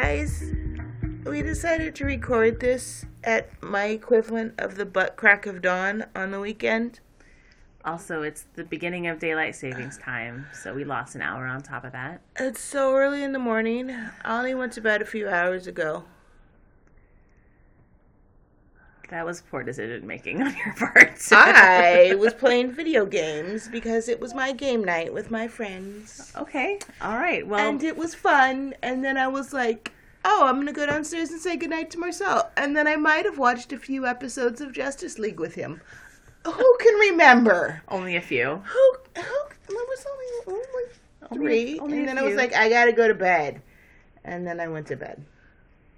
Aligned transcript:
Guys, 0.00 0.54
we 1.26 1.42
decided 1.42 1.92
to 1.96 2.04
record 2.04 2.60
this 2.60 3.04
at 3.24 3.60
my 3.60 3.86
equivalent 3.86 4.54
of 4.56 4.76
the 4.76 4.86
butt 4.86 5.16
crack 5.16 5.44
of 5.44 5.60
dawn 5.60 6.04
on 6.14 6.30
the 6.30 6.38
weekend. 6.38 7.00
Also, 7.84 8.22
it's 8.22 8.46
the 8.54 8.62
beginning 8.62 9.08
of 9.08 9.18
daylight 9.18 9.56
savings 9.56 9.98
time, 10.02 10.46
so 10.52 10.72
we 10.72 10.84
lost 10.84 11.16
an 11.16 11.22
hour 11.22 11.46
on 11.46 11.62
top 11.62 11.84
of 11.84 11.90
that. 11.90 12.20
It's 12.38 12.60
so 12.60 12.94
early 12.94 13.24
in 13.24 13.32
the 13.32 13.40
morning. 13.40 13.90
I 13.90 14.38
only 14.38 14.54
went 14.54 14.72
to 14.74 14.80
bed 14.80 15.02
a 15.02 15.04
few 15.04 15.28
hours 15.28 15.66
ago. 15.66 16.04
That 19.08 19.24
was 19.24 19.40
poor 19.50 19.62
decision 19.62 20.06
making 20.06 20.42
on 20.46 20.54
your 20.56 20.74
part. 20.74 21.18
I 21.32 22.14
was 22.18 22.34
playing 22.34 22.72
video 22.72 23.06
games 23.06 23.66
because 23.68 24.08
it 24.08 24.20
was 24.20 24.34
my 24.34 24.52
game 24.52 24.84
night 24.84 25.12
with 25.14 25.30
my 25.30 25.48
friends. 25.48 26.32
okay, 26.36 26.78
all 27.00 27.16
right. 27.16 27.46
Well, 27.46 27.58
And 27.66 27.82
it 27.82 27.96
was 27.96 28.14
fun. 28.14 28.74
And 28.82 29.02
then 29.04 29.16
I 29.16 29.26
was 29.28 29.52
like, 29.54 29.92
oh, 30.26 30.44
I'm 30.46 30.56
going 30.56 30.66
to 30.66 30.72
go 30.72 30.84
downstairs 30.86 31.30
and 31.30 31.40
say 31.40 31.56
goodnight 31.56 31.90
to 31.92 31.98
Marcel. 31.98 32.50
And 32.58 32.76
then 32.76 32.86
I 32.86 32.96
might 32.96 33.24
have 33.24 33.38
watched 33.38 33.72
a 33.72 33.78
few 33.78 34.06
episodes 34.06 34.60
of 34.60 34.72
Justice 34.72 35.18
League 35.18 35.40
with 35.40 35.54
him. 35.54 35.80
Who 36.44 36.76
can 36.80 36.94
remember? 37.10 37.82
only 37.88 38.16
a 38.16 38.20
few. 38.20 38.44
Who? 38.64 38.92
Who? 39.16 39.22
There 39.68 39.76
was 39.76 40.06
only, 40.12 40.58
only 40.58 40.62
Only- 41.30 41.46
three. 41.46 41.78
only 41.80 41.98
and 42.00 42.08
then 42.08 42.18
I 42.18 42.22
was 42.22 42.36
like, 42.36 42.54
I 42.54 42.68
got 42.68 42.84
to 42.86 42.92
go 42.92 43.08
to 43.08 43.14
bed. 43.14 43.62
And 44.24 44.46
then 44.46 44.60
I 44.60 44.68
went 44.68 44.86
to 44.88 44.96
bed. 44.96 45.24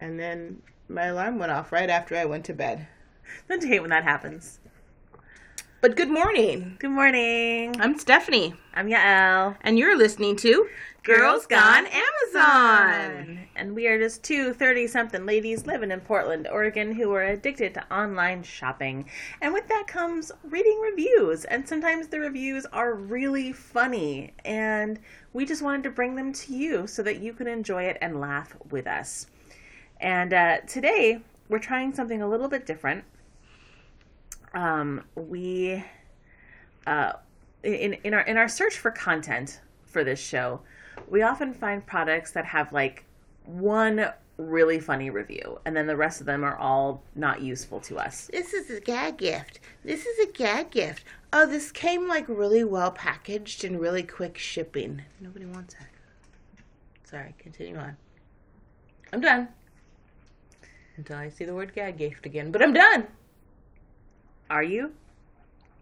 And 0.00 0.18
then 0.18 0.62
my 0.88 1.06
alarm 1.06 1.38
went 1.38 1.50
off 1.52 1.72
right 1.72 1.90
after 1.90 2.16
I 2.16 2.24
went 2.24 2.44
to 2.46 2.54
bed. 2.54 2.86
Don't 3.48 3.62
you 3.62 3.68
hate 3.68 3.80
when 3.80 3.90
that 3.90 4.04
happens? 4.04 4.60
But 5.80 5.96
good 5.96 6.10
morning. 6.10 6.76
Good 6.78 6.90
morning. 6.90 7.74
I'm 7.80 7.98
Stephanie. 7.98 8.52
I'm 8.74 8.88
Yael. 8.88 9.56
And 9.62 9.78
you're 9.78 9.96
listening 9.96 10.36
to 10.36 10.68
Girls 11.02 11.46
Gone 11.46 11.86
Amazon. 11.86 13.48
And 13.56 13.74
we 13.74 13.86
are 13.86 13.98
just 13.98 14.22
two 14.22 14.52
30 14.52 14.86
something 14.88 15.24
ladies 15.24 15.66
living 15.66 15.90
in 15.90 16.00
Portland, 16.00 16.46
Oregon, 16.48 16.92
who 16.92 17.10
are 17.12 17.22
addicted 17.22 17.72
to 17.72 17.94
online 17.94 18.42
shopping. 18.42 19.08
And 19.40 19.54
with 19.54 19.68
that 19.68 19.86
comes 19.86 20.30
reading 20.44 20.78
reviews. 20.80 21.46
And 21.46 21.66
sometimes 21.66 22.08
the 22.08 22.20
reviews 22.20 22.66
are 22.74 22.92
really 22.92 23.54
funny. 23.54 24.34
And 24.44 24.98
we 25.32 25.46
just 25.46 25.62
wanted 25.62 25.84
to 25.84 25.90
bring 25.90 26.14
them 26.14 26.34
to 26.34 26.54
you 26.54 26.86
so 26.86 27.02
that 27.04 27.20
you 27.20 27.32
can 27.32 27.46
enjoy 27.46 27.84
it 27.84 27.96
and 28.02 28.20
laugh 28.20 28.54
with 28.70 28.86
us. 28.86 29.28
And 29.98 30.34
uh, 30.34 30.58
today, 30.66 31.22
we're 31.48 31.58
trying 31.58 31.94
something 31.94 32.20
a 32.20 32.28
little 32.28 32.48
bit 32.48 32.66
different. 32.66 33.04
Um, 34.54 35.04
we 35.14 35.84
uh, 36.86 37.12
in 37.62 37.94
in 38.04 38.14
our 38.14 38.22
in 38.22 38.36
our 38.36 38.48
search 38.48 38.78
for 38.78 38.90
content 38.90 39.60
for 39.84 40.04
this 40.04 40.20
show, 40.20 40.60
we 41.08 41.22
often 41.22 41.52
find 41.52 41.84
products 41.86 42.32
that 42.32 42.44
have 42.44 42.72
like 42.72 43.04
one 43.44 44.12
really 44.36 44.80
funny 44.80 45.10
review, 45.10 45.60
and 45.64 45.76
then 45.76 45.86
the 45.86 45.96
rest 45.96 46.20
of 46.20 46.26
them 46.26 46.42
are 46.42 46.56
all 46.56 47.02
not 47.14 47.42
useful 47.42 47.80
to 47.80 47.98
us. 47.98 48.28
This 48.32 48.54
is 48.54 48.70
a 48.70 48.80
gag 48.80 49.18
gift. 49.18 49.60
This 49.84 50.06
is 50.06 50.28
a 50.28 50.32
gag 50.32 50.70
gift. 50.70 51.04
Oh, 51.32 51.46
this 51.46 51.70
came 51.70 52.08
like 52.08 52.28
really 52.28 52.64
well 52.64 52.90
packaged 52.90 53.64
and 53.64 53.78
really 53.80 54.02
quick 54.02 54.38
shipping. 54.38 55.02
Nobody 55.20 55.46
wants 55.46 55.74
that. 55.74 55.88
Sorry, 57.04 57.34
continue 57.38 57.76
on. 57.76 57.96
I'm 59.12 59.20
done. 59.20 59.48
Until 60.96 61.16
I 61.16 61.28
see 61.28 61.44
the 61.44 61.54
word 61.54 61.74
gag 61.74 61.98
gift 61.98 62.26
again. 62.26 62.50
But 62.50 62.62
I'm 62.62 62.72
done. 62.72 63.06
Are 64.50 64.64
you? 64.64 64.92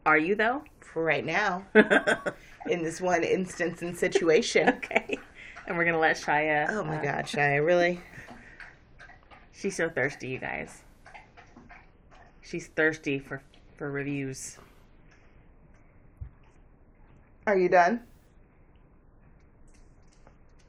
Are 0.06 0.18
you 0.18 0.34
though? 0.34 0.62
For 0.80 1.02
right 1.02 1.24
now. 1.24 1.64
in 2.68 2.82
this 2.82 3.00
one 3.00 3.24
instance 3.24 3.82
and 3.82 3.96
situation. 3.96 4.68
okay. 4.76 5.18
And 5.66 5.76
we're 5.76 5.84
gonna 5.84 5.98
let 5.98 6.16
Shia. 6.16 6.68
Oh 6.70 6.84
my 6.84 6.98
uh, 6.98 7.02
god, 7.02 7.24
Shia, 7.24 7.64
really? 7.64 8.00
she's 9.52 9.76
so 9.76 9.88
thirsty, 9.88 10.28
you 10.28 10.38
guys. 10.38 10.82
She's 12.42 12.68
thirsty 12.68 13.18
for 13.18 13.42
for 13.76 13.90
reviews. 13.90 14.58
Are 17.46 17.56
you 17.56 17.68
done? 17.68 18.00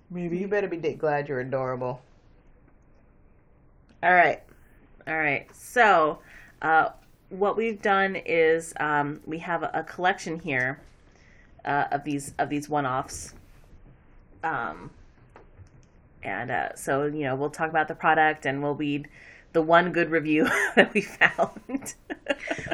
Maybe. 0.09 0.37
You 0.37 0.47
better 0.47 0.67
be 0.67 0.77
glad 0.77 1.27
you're 1.27 1.41
adorable. 1.41 2.01
All 4.01 4.13
right. 4.13 4.41
All 5.07 5.17
right. 5.17 5.47
So, 5.53 6.19
uh, 6.61 6.89
what 7.29 7.55
we've 7.57 7.81
done 7.81 8.15
is 8.15 8.73
um, 8.79 9.21
we 9.25 9.39
have 9.39 9.63
a, 9.63 9.71
a 9.73 9.83
collection 9.83 10.39
here 10.39 10.79
uh, 11.65 11.85
of 11.91 12.03
these 12.03 12.33
of 12.39 12.49
these 12.49 12.69
one-offs. 12.69 13.33
Um, 14.43 14.91
and 16.23 16.51
uh, 16.51 16.75
so 16.75 17.05
you 17.05 17.23
know 17.23 17.35
we'll 17.35 17.49
talk 17.49 17.69
about 17.69 17.87
the 17.87 17.95
product 17.95 18.45
and 18.45 18.61
we'll 18.61 18.75
read 18.75 19.07
the 19.53 19.61
one 19.61 19.91
good 19.91 20.09
review 20.11 20.45
that 20.75 20.93
we 20.93 21.01
found. 21.01 21.93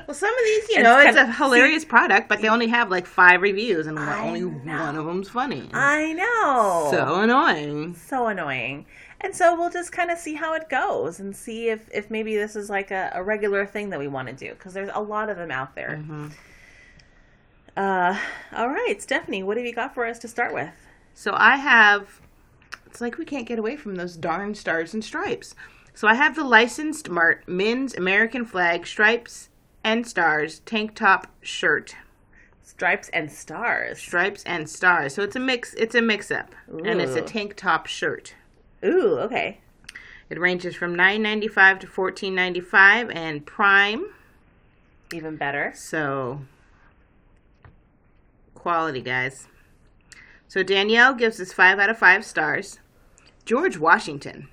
Well, 0.05 0.13
some 0.13 0.29
of 0.29 0.43
these, 0.43 0.69
you 0.69 0.83
know, 0.83 0.99
it's 0.99 1.15
kind 1.15 1.29
a 1.29 1.33
hilarious 1.33 1.85
product, 1.85 2.27
but 2.27 2.41
they 2.41 2.49
only 2.49 2.67
have 2.67 2.91
like 2.91 3.07
five 3.07 3.41
reviews, 3.41 3.87
and 3.87 3.97
I 3.97 4.27
only 4.27 4.41
know. 4.41 4.79
one 4.79 4.95
of 4.97 5.05
them's 5.05 5.29
funny. 5.29 5.67
I 5.73 6.13
know. 6.13 6.89
So 6.91 7.21
annoying. 7.21 7.95
so 7.95 8.27
annoying. 8.27 8.85
And 9.21 9.35
so 9.35 9.57
we'll 9.57 9.69
just 9.69 9.91
kind 9.91 10.11
of 10.11 10.17
see 10.17 10.33
how 10.33 10.53
it 10.53 10.69
goes 10.69 11.19
and 11.19 11.35
see 11.35 11.69
if, 11.69 11.89
if 11.93 12.11
maybe 12.11 12.35
this 12.35 12.55
is 12.55 12.69
like 12.69 12.91
a, 12.91 13.11
a 13.13 13.23
regular 13.23 13.65
thing 13.65 13.89
that 13.89 13.99
we 13.99 14.07
want 14.07 14.27
to 14.27 14.33
do 14.33 14.53
because 14.53 14.73
there's 14.73 14.91
a 14.93 15.01
lot 15.01 15.29
of 15.29 15.37
them 15.37 15.51
out 15.51 15.73
there. 15.75 15.99
Mm-hmm. 16.01 16.27
Uh, 17.77 18.17
all 18.55 18.69
right, 18.69 19.01
Stephanie, 19.01 19.43
what 19.43 19.57
have 19.57 19.65
you 19.65 19.73
got 19.73 19.93
for 19.93 20.05
us 20.05 20.19
to 20.19 20.27
start 20.27 20.53
with? 20.53 20.73
So 21.13 21.33
I 21.33 21.57
have. 21.57 22.21
It's 22.85 23.01
like 23.01 23.17
we 23.17 23.25
can't 23.25 23.47
get 23.47 23.59
away 23.59 23.75
from 23.75 23.95
those 23.95 24.15
darn 24.15 24.55
stars 24.55 24.93
and 24.93 25.03
stripes. 25.03 25.55
So 25.93 26.07
I 26.07 26.13
have 26.13 26.35
the 26.35 26.43
licensed 26.43 27.09
Mart 27.09 27.47
men's 27.47 27.95
American 27.95 28.45
flag 28.45 28.85
stripes 28.85 29.49
and 29.83 30.07
stars 30.07 30.59
tank 30.59 30.95
top 30.95 31.27
shirt. 31.41 31.95
Stripes 32.63 33.09
and 33.09 33.31
stars. 33.31 33.99
Stripes 33.99 34.43
and 34.43 34.69
stars. 34.69 35.13
So 35.13 35.23
it's 35.23 35.35
a 35.35 35.39
mix. 35.39 35.73
It's 35.75 35.95
a 35.95 36.01
mix 36.01 36.31
up, 36.31 36.53
and 36.67 36.99
it's 37.01 37.15
a 37.15 37.21
tank 37.21 37.55
top 37.55 37.87
shirt. 37.87 38.35
Ooh, 38.83 39.17
okay. 39.19 39.59
It 40.29 40.39
ranges 40.39 40.75
from 40.75 40.95
nine 40.95 41.21
ninety 41.21 41.47
five 41.47 41.79
to 41.79 41.87
fourteen 41.87 42.35
ninety 42.35 42.61
five, 42.61 43.09
and 43.11 43.45
Prime. 43.45 44.07
Even 45.13 45.35
better. 45.35 45.71
So 45.75 46.41
quality, 48.53 49.01
guys. 49.01 49.47
So 50.47 50.63
Danielle 50.63 51.13
gives 51.13 51.39
us 51.39 51.53
five 51.53 51.77
out 51.79 51.89
of 51.89 51.97
five 51.97 52.25
stars. 52.25 52.79
George 53.45 53.77
Washington. 53.77 54.47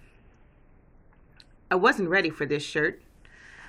I 1.70 1.76
wasn't 1.76 2.10
ready 2.10 2.28
for 2.28 2.44
this 2.44 2.62
shirt. 2.62 3.00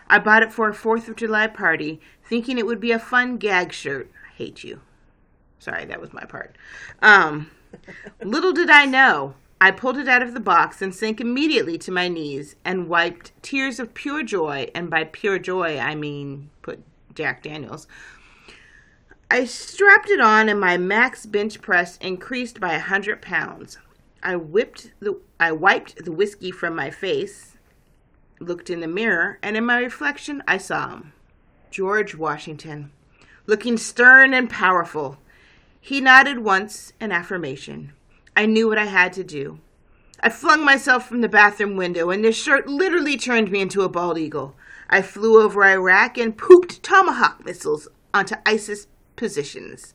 I 0.09 0.19
bought 0.19 0.43
it 0.43 0.51
for 0.51 0.67
a 0.67 0.73
Fourth 0.73 1.07
of 1.07 1.15
July 1.15 1.47
party, 1.47 2.01
thinking 2.27 2.57
it 2.57 2.65
would 2.65 2.81
be 2.81 2.91
a 2.91 2.99
fun 2.99 3.37
gag 3.37 3.71
shirt. 3.71 4.11
I 4.29 4.35
hate 4.35 4.63
you. 4.63 4.81
Sorry, 5.59 5.85
that 5.85 6.01
was 6.01 6.11
my 6.11 6.25
part. 6.25 6.57
Um, 7.01 7.49
little 8.21 8.51
did 8.51 8.69
I 8.69 8.85
know, 8.85 9.35
I 9.63 9.71
pulled 9.71 9.97
it 9.97 10.09
out 10.09 10.21
of 10.21 10.33
the 10.33 10.41
box 10.41 10.81
and 10.81 10.93
sank 10.93 11.21
immediately 11.21 11.77
to 11.77 11.91
my 11.91 12.09
knees 12.09 12.57
and 12.65 12.89
wiped 12.89 13.31
tears 13.41 13.79
of 13.79 13.93
pure 13.93 14.21
joy, 14.21 14.69
and 14.75 14.89
by 14.89 15.05
pure 15.05 15.39
joy 15.39 15.79
I 15.79 15.95
mean 15.95 16.49
put 16.61 16.83
Jack 17.15 17.43
Daniels. 17.43 17.87
I 19.31 19.45
strapped 19.45 20.09
it 20.09 20.19
on 20.19 20.49
and 20.49 20.59
my 20.59 20.75
max 20.75 21.25
bench 21.25 21.61
press 21.61 21.95
increased 21.99 22.59
by 22.59 22.73
a 22.73 22.79
hundred 22.81 23.21
pounds. 23.21 23.77
I 24.21 24.35
whipped 24.35 24.91
the 24.99 25.21
I 25.39 25.53
wiped 25.53 26.03
the 26.03 26.11
whiskey 26.11 26.51
from 26.51 26.75
my 26.75 26.89
face, 26.89 27.57
looked 28.41 28.69
in 28.69 28.81
the 28.81 28.87
mirror, 28.89 29.39
and 29.41 29.55
in 29.55 29.65
my 29.65 29.79
reflection 29.79 30.43
I 30.45 30.57
saw 30.57 30.89
him. 30.89 31.13
George 31.71 32.15
Washington, 32.15 32.91
looking 33.45 33.77
stern 33.77 34.33
and 34.33 34.49
powerful. 34.49 35.19
He 35.79 36.01
nodded 36.01 36.39
once 36.39 36.91
in 36.99 37.13
affirmation. 37.13 37.93
I 38.35 38.45
knew 38.45 38.67
what 38.67 38.77
I 38.77 38.85
had 38.85 39.13
to 39.13 39.23
do. 39.23 39.59
I 40.19 40.29
flung 40.29 40.63
myself 40.63 41.07
from 41.07 41.21
the 41.21 41.29
bathroom 41.29 41.75
window, 41.75 42.09
and 42.09 42.23
this 42.23 42.41
shirt 42.41 42.67
literally 42.67 43.17
turned 43.17 43.51
me 43.51 43.61
into 43.61 43.81
a 43.81 43.89
bald 43.89 44.17
eagle. 44.17 44.55
I 44.89 45.01
flew 45.01 45.41
over 45.41 45.63
Iraq 45.65 46.17
and 46.17 46.37
pooped 46.37 46.81
tomahawk 46.81 47.43
missiles 47.43 47.87
onto 48.13 48.35
ISIS 48.45 48.87
positions. 49.15 49.93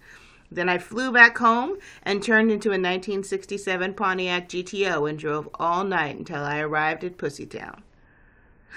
Then 0.51 0.69
I 0.69 0.79
flew 0.79 1.13
back 1.13 1.39
home 1.39 1.79
and 2.03 2.23
turned 2.23 2.51
into 2.51 2.69
a 2.69 2.73
1967 2.73 3.95
Pontiac 3.95 4.49
GTO 4.49 5.09
and 5.09 5.19
drove 5.19 5.49
all 5.55 5.85
night 5.85 6.17
until 6.17 6.43
I 6.43 6.61
arrived 6.61 7.05
at 7.05 7.19
Pussytown. 7.19 7.83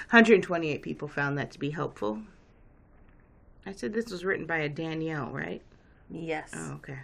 128 0.09 0.81
people 0.81 1.07
found 1.07 1.37
that 1.37 1.51
to 1.51 1.59
be 1.59 1.71
helpful. 1.71 2.21
I 3.65 3.71
said 3.71 3.93
this 3.93 4.09
was 4.09 4.25
written 4.25 4.45
by 4.45 4.57
a 4.57 4.69
Danielle, 4.69 5.31
right? 5.31 5.61
Yes. 6.09 6.51
Oh, 6.53 6.73
okay. 6.75 6.99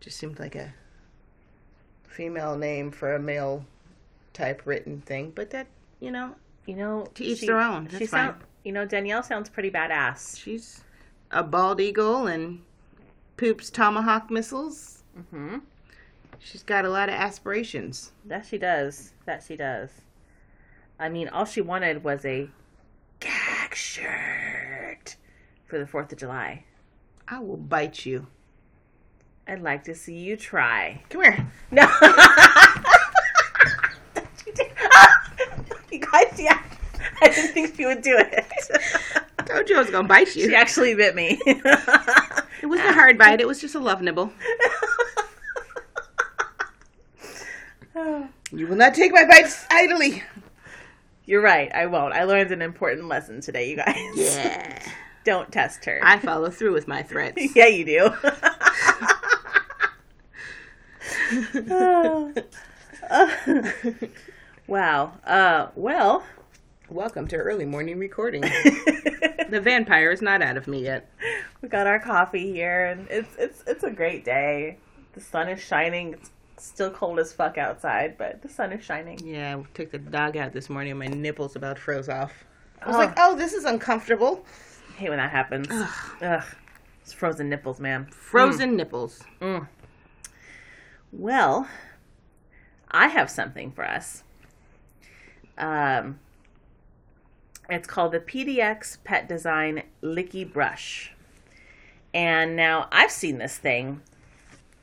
Just 0.00 0.16
seemed 0.18 0.38
like 0.38 0.54
a 0.54 0.74
female 2.12 2.56
name 2.56 2.90
for 2.90 3.14
a 3.14 3.18
male 3.18 3.64
type 4.32 4.62
written 4.64 5.00
thing, 5.00 5.32
but 5.34 5.50
that, 5.50 5.66
you 6.00 6.10
know, 6.10 6.34
You 6.66 6.76
know, 6.76 7.06
To 7.14 7.24
each 7.24 7.40
their 7.42 7.58
own. 7.60 7.88
she 7.88 7.98
That's 7.98 8.10
sound, 8.10 8.36
fine. 8.36 8.44
you 8.64 8.72
know, 8.72 8.84
Danielle 8.86 9.22
sounds 9.22 9.48
pretty 9.48 9.70
badass. 9.70 10.38
she's 10.38 10.84
a 11.30 11.42
bald 11.42 11.80
eagle 11.80 12.26
and 12.26 12.62
poops 13.36 13.68
tomahawk 13.70 14.30
missiles. 14.30 15.02
Mm-hmm. 15.18 15.58
She's 16.38 16.62
got 16.62 16.84
a 16.84 16.88
lot 16.90 17.08
of 17.08 17.14
aspirations. 17.14 18.12
That 18.24 18.44
she 18.46 18.58
does. 18.58 19.12
That 19.26 19.42
she 19.46 19.56
does. 19.56 19.90
I 20.98 21.08
mean, 21.08 21.28
all 21.28 21.44
she 21.44 21.60
wanted 21.60 22.04
was 22.04 22.24
a 22.24 22.48
gag 23.20 23.74
shirt 23.74 25.16
for 25.66 25.78
the 25.78 25.84
4th 25.84 26.12
of 26.12 26.18
July. 26.18 26.64
I 27.28 27.38
will 27.40 27.56
bite 27.56 28.04
you. 28.06 28.26
I'd 29.48 29.60
like 29.62 29.84
to 29.84 29.94
see 29.94 30.14
you 30.14 30.36
try. 30.36 31.02
Come 31.10 31.22
here. 31.22 31.46
No. 31.70 31.86
you 35.90 35.98
guys, 36.00 36.34
yeah. 36.38 36.62
I 37.22 37.28
didn't 37.28 37.52
think 37.52 37.74
she 37.76 37.86
would 37.86 38.02
do 38.02 38.16
it. 38.18 38.44
I 39.38 39.42
Told 39.44 39.68
you 39.68 39.76
I 39.76 39.78
was 39.80 39.90
gonna 39.90 40.06
bite 40.08 40.34
you. 40.36 40.48
She 40.48 40.54
actually 40.54 40.94
bit 40.94 41.14
me. 41.14 41.40
It 42.62 42.66
wasn't 42.66 42.90
a 42.90 42.92
hard 42.92 43.18
bite. 43.18 43.40
It 43.40 43.48
was 43.48 43.60
just 43.60 43.74
a 43.74 43.80
love 43.80 44.02
nibble. 44.02 44.32
You 48.52 48.66
will 48.68 48.76
not 48.76 48.94
take 48.94 49.10
my 49.12 49.24
bites 49.24 49.66
idly. 49.68 50.22
You're 51.24 51.42
right. 51.42 51.74
I 51.74 51.86
won't. 51.86 52.14
I 52.14 52.22
learned 52.22 52.52
an 52.52 52.62
important 52.62 53.08
lesson 53.08 53.40
today, 53.40 53.68
you 53.70 53.76
guys. 53.76 53.96
Yeah. 54.14 54.78
Don't 55.24 55.50
test 55.50 55.84
her. 55.86 55.98
I 56.04 56.18
follow 56.20 56.50
through 56.50 56.72
with 56.74 56.86
my 56.86 57.02
threats. 57.02 57.40
yeah, 57.56 57.66
you 57.66 57.84
do. 57.84 58.14
wow. 64.66 65.12
Uh, 65.26 65.68
well, 65.74 66.22
Welcome 66.90 67.26
to 67.28 67.36
early 67.36 67.64
morning 67.64 67.98
recording. 67.98 68.42
the 68.42 69.60
vampire 69.62 70.10
is 70.10 70.20
not 70.20 70.42
out 70.42 70.58
of 70.58 70.66
me 70.66 70.82
yet. 70.82 71.10
we 71.62 71.68
got 71.70 71.86
our 71.86 71.98
coffee 71.98 72.52
here, 72.52 72.84
and 72.86 73.06
it's 73.08 73.34
it's 73.38 73.64
it's 73.66 73.82
a 73.82 73.90
great 73.90 74.26
day. 74.26 74.76
The 75.14 75.20
sun 75.22 75.48
is 75.48 75.58
shining. 75.62 76.12
It's 76.14 76.30
still 76.58 76.90
cold 76.90 77.18
as 77.18 77.32
fuck 77.32 77.56
outside, 77.56 78.18
but 78.18 78.42
the 78.42 78.48
sun 78.48 78.72
is 78.72 78.84
shining. 78.84 79.18
Yeah, 79.24 79.56
I 79.56 79.64
took 79.72 79.90
the 79.90 79.98
dog 79.98 80.36
out 80.36 80.52
this 80.52 80.68
morning 80.68 80.90
and 80.90 81.00
my 81.00 81.06
nipples 81.06 81.56
about 81.56 81.78
froze 81.78 82.10
off. 82.10 82.44
I 82.82 82.88
was 82.88 82.96
Oh. 82.96 82.98
like, 82.98 83.14
oh, 83.16 83.34
this 83.36 83.54
is 83.54 83.64
uncomfortable. 83.64 84.44
I 84.90 84.92
hate 84.98 85.08
when 85.08 85.18
that 85.18 85.30
happens. 85.30 85.68
Ugh. 85.70 86.44
It's 87.00 87.14
frozen 87.14 87.48
nipples, 87.48 87.80
man. 87.80 88.06
Frozen 88.10 88.76
nipples. 88.76 89.22
Mm. 89.40 89.66
Well, 91.12 91.68
I 92.90 93.08
have 93.08 93.30
something 93.30 93.70
for 93.70 93.84
us. 93.86 94.24
Um, 95.58 96.18
it's 97.68 97.86
called 97.86 98.12
the 98.12 98.20
PDX 98.20 98.98
Pet 99.04 99.28
Design 99.28 99.82
Licki 100.02 100.50
Brush. 100.50 101.12
And 102.14 102.56
now 102.56 102.88
I've 102.90 103.10
seen 103.10 103.38
this 103.38 103.56
thing. 103.56 104.00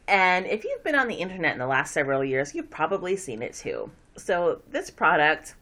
And 0.08 0.46
if 0.46 0.64
you've 0.64 0.84
been 0.84 0.96
on 0.96 1.08
the 1.08 1.16
internet 1.16 1.54
in 1.54 1.60
the 1.60 1.68
last 1.68 1.94
several 1.94 2.24
years, 2.24 2.56
you've 2.56 2.70
probably 2.70 3.16
seen 3.16 3.42
it 3.42 3.54
too. 3.54 3.92
So, 4.16 4.62
this 4.72 4.90
product. 4.90 5.56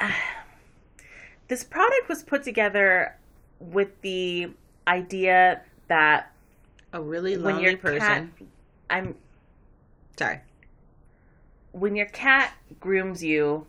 this 1.48 1.64
product 1.64 2.08
was 2.08 2.22
put 2.22 2.42
together 2.42 3.16
with 3.58 4.00
the 4.02 4.50
idea 4.86 5.62
that 5.88 6.32
A 6.92 7.00
really 7.00 7.36
lonely 7.36 7.74
person. 7.76 7.98
cat 8.00 8.46
I'm 8.88 9.14
Sorry. 10.18 10.40
when 11.72 11.94
your 11.96 12.06
cat 12.06 12.54
grooms 12.80 13.22
you 13.22 13.66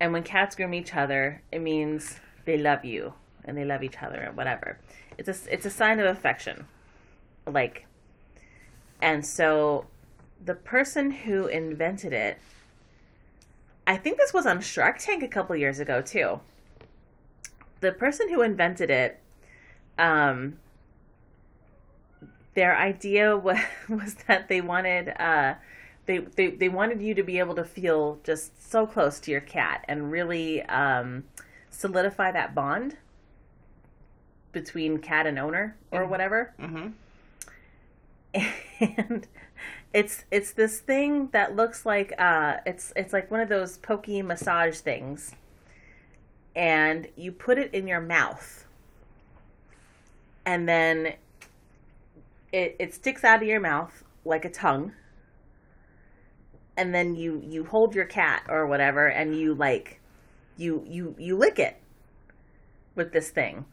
and 0.00 0.12
when 0.12 0.22
cats 0.22 0.54
groom 0.54 0.74
each 0.74 0.94
other, 0.94 1.42
it 1.50 1.60
means 1.60 2.20
they 2.44 2.56
love 2.58 2.84
you 2.84 3.14
and 3.44 3.56
they 3.56 3.64
love 3.64 3.82
each 3.82 4.02
other 4.02 4.18
and 4.18 4.36
whatever. 4.36 4.78
It's 5.16 5.28
a 5.28 5.52
it's 5.52 5.66
a 5.66 5.70
sign 5.70 6.00
of 6.00 6.06
affection. 6.06 6.66
Like 7.46 7.86
and 9.00 9.24
so 9.24 9.86
the 10.44 10.54
person 10.54 11.10
who 11.10 11.46
invented 11.46 12.12
it 12.12 12.38
I 13.86 13.96
think 13.96 14.18
this 14.18 14.34
was 14.34 14.46
on 14.46 14.60
Shark 14.60 14.98
Tank 14.98 15.22
a 15.22 15.28
couple 15.28 15.56
years 15.56 15.78
ago 15.80 16.02
too. 16.02 16.40
The 17.80 17.92
person 17.92 18.28
who 18.28 18.42
invented 18.42 18.90
it 18.90 19.20
um 19.98 20.58
their 22.54 22.76
idea 22.76 23.36
was, 23.36 23.58
was 23.88 24.14
that 24.26 24.48
they 24.48 24.60
wanted 24.60 25.08
uh, 25.20 25.54
they, 26.06 26.18
they 26.18 26.48
they 26.48 26.68
wanted 26.68 27.02
you 27.02 27.14
to 27.14 27.22
be 27.22 27.38
able 27.38 27.54
to 27.54 27.64
feel 27.64 28.18
just 28.24 28.70
so 28.70 28.86
close 28.86 29.20
to 29.20 29.30
your 29.30 29.42
cat 29.42 29.84
and 29.86 30.10
really 30.10 30.62
um, 30.62 31.24
solidify 31.70 32.32
that 32.32 32.54
bond 32.54 32.96
between 34.52 34.98
cat 34.98 35.26
and 35.26 35.38
owner 35.38 35.76
or 35.92 36.06
whatever. 36.06 36.54
Mm-hmm. 36.58 36.88
And 38.80 39.26
it's 39.92 40.24
it's 40.30 40.52
this 40.52 40.78
thing 40.78 41.28
that 41.32 41.56
looks 41.56 41.84
like 41.84 42.12
uh, 42.18 42.58
it's 42.64 42.92
it's 42.94 43.12
like 43.12 43.30
one 43.30 43.40
of 43.40 43.48
those 43.48 43.78
pokey 43.78 44.22
massage 44.22 44.78
things, 44.78 45.34
and 46.54 47.08
you 47.16 47.32
put 47.32 47.58
it 47.58 47.74
in 47.74 47.88
your 47.88 48.00
mouth, 48.00 48.66
and 50.46 50.68
then 50.68 51.14
it 52.52 52.76
it 52.78 52.94
sticks 52.94 53.24
out 53.24 53.42
of 53.42 53.48
your 53.48 53.60
mouth 53.60 54.04
like 54.24 54.44
a 54.44 54.50
tongue 54.50 54.92
and 56.78 56.94
then 56.94 57.16
you 57.16 57.42
you 57.44 57.64
hold 57.64 57.94
your 57.94 58.04
cat 58.04 58.44
or 58.48 58.66
whatever 58.66 59.08
and 59.08 59.36
you 59.38 59.52
like 59.52 60.00
you 60.56 60.84
you 60.86 61.14
you 61.18 61.36
lick 61.36 61.58
it 61.58 61.76
with 62.94 63.12
this 63.12 63.30
thing. 63.30 63.64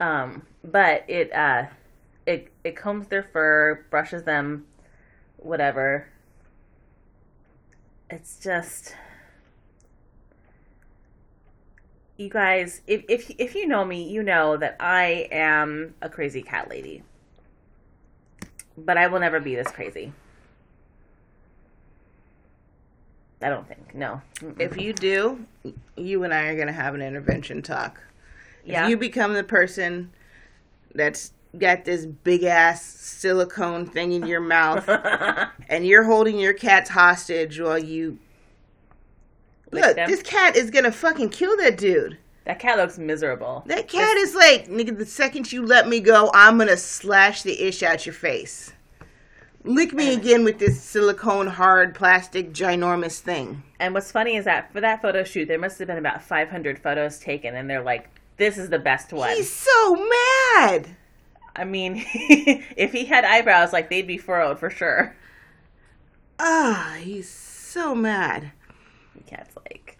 Um 0.00 0.46
but 0.64 1.04
it 1.08 1.32
uh 1.32 1.64
it 2.26 2.48
it 2.64 2.74
combs 2.74 3.08
their 3.08 3.22
fur 3.22 3.84
brushes 3.90 4.22
them 4.22 4.66
whatever. 5.36 6.08
It's 8.08 8.38
just 8.38 8.94
you 12.16 12.30
guys 12.30 12.80
if 12.86 13.04
if 13.08 13.30
if 13.38 13.54
you 13.54 13.66
know 13.66 13.84
me 13.84 14.08
you 14.08 14.22
know 14.22 14.56
that 14.56 14.76
i 14.78 15.26
am 15.32 15.94
a 16.02 16.08
crazy 16.08 16.42
cat 16.42 16.68
lady 16.68 17.02
but 18.76 18.96
i 18.96 19.06
will 19.06 19.20
never 19.20 19.40
be 19.40 19.54
this 19.54 19.70
crazy 19.70 20.12
i 23.42 23.48
don't 23.48 23.66
think 23.66 23.94
no 23.94 24.20
If 24.58 24.76
you 24.80 24.92
do, 24.92 25.44
you 25.96 26.24
and 26.24 26.32
I 26.32 26.44
are 26.44 26.54
going 26.54 26.68
to 26.68 26.72
have 26.72 26.94
an 26.94 27.02
intervention 27.02 27.60
talk. 27.62 28.00
yeah 28.64 28.84
If 28.84 28.90
you 28.90 28.96
become 28.96 29.34
the 29.34 29.44
person 29.44 30.10
that's 30.94 31.32
got 31.58 31.84
this 31.84 32.06
big 32.06 32.44
ass 32.44 32.82
silicone 32.84 33.86
thing 33.86 34.12
in 34.12 34.26
your 34.26 34.40
mouth 34.40 34.88
and 35.68 35.86
you're 35.86 36.04
holding 36.04 36.38
your 36.38 36.54
cats 36.54 36.88
hostage 36.90 37.60
while 37.60 37.78
you. 37.78 38.18
Lick 39.70 39.84
Look, 39.84 39.96
them. 39.96 40.10
this 40.10 40.22
cat 40.22 40.56
is 40.56 40.70
going 40.70 40.84
to 40.84 40.92
fucking 40.92 41.28
kill 41.30 41.56
that 41.58 41.76
dude. 41.76 42.16
That 42.44 42.58
cat 42.58 42.76
looks 42.76 42.98
miserable 42.98 43.62
That 43.66 43.88
cat 43.88 44.16
is 44.16 44.34
like, 44.34 44.68
nigga, 44.68 44.96
the 44.96 45.06
second 45.06 45.52
you 45.52 45.64
let 45.64 45.88
me 45.88 46.00
go, 46.00 46.30
I'm 46.34 46.58
to 46.58 46.76
slash 46.76 47.42
the 47.42 47.60
ish 47.62 47.82
out 47.82 48.06
your 48.06 48.14
face. 48.14 48.72
Lick 49.64 49.92
me 49.92 50.12
again 50.12 50.42
with 50.42 50.58
this 50.58 50.82
silicone 50.82 51.46
hard 51.46 51.94
plastic 51.94 52.52
ginormous 52.52 53.20
thing. 53.20 53.62
And 53.78 53.94
what's 53.94 54.10
funny 54.10 54.36
is 54.36 54.44
that 54.46 54.72
for 54.72 54.80
that 54.80 55.00
photo 55.00 55.22
shoot, 55.22 55.46
there 55.46 55.58
must 55.58 55.78
have 55.78 55.86
been 55.86 55.98
about 55.98 56.22
500 56.22 56.80
photos 56.80 57.20
taken, 57.20 57.54
and 57.54 57.70
they're 57.70 57.82
like, 57.82 58.08
"This 58.38 58.58
is 58.58 58.70
the 58.70 58.80
best 58.80 59.12
one." 59.12 59.36
He's 59.36 59.52
so 59.52 59.94
mad. 59.94 60.96
I 61.54 61.64
mean, 61.64 62.04
if 62.76 62.90
he 62.90 63.04
had 63.04 63.24
eyebrows, 63.24 63.72
like 63.72 63.88
they'd 63.88 64.06
be 64.06 64.18
furrowed 64.18 64.58
for 64.58 64.68
sure. 64.68 65.14
Ah, 66.40 66.96
he's 66.98 67.28
so 67.28 67.94
mad. 67.94 68.50
The 69.14 69.22
cat's 69.22 69.54
like, 69.56 69.98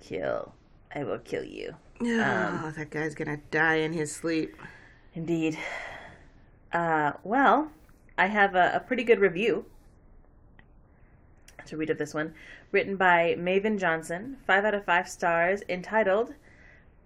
"Kill, 0.00 0.52
I 0.94 1.04
will 1.04 1.18
kill 1.18 1.44
you." 1.44 1.74
Oh, 2.02 2.72
that 2.76 2.90
guy's 2.90 3.14
gonna 3.14 3.40
die 3.50 3.76
in 3.76 3.92
his 3.92 4.14
sleep. 4.14 4.56
Indeed. 5.14 5.58
Uh, 6.72 7.12
well, 7.24 7.70
I 8.16 8.26
have 8.26 8.54
a, 8.54 8.72
a 8.74 8.80
pretty 8.80 9.02
good 9.04 9.18
review 9.18 9.66
to 11.66 11.76
read 11.76 11.90
of 11.90 11.98
this 11.98 12.14
one, 12.14 12.34
written 12.72 12.96
by 12.96 13.36
Maven 13.38 13.78
Johnson, 13.78 14.36
five 14.46 14.64
out 14.64 14.74
of 14.74 14.84
five 14.84 15.08
stars, 15.08 15.62
entitled 15.68 16.34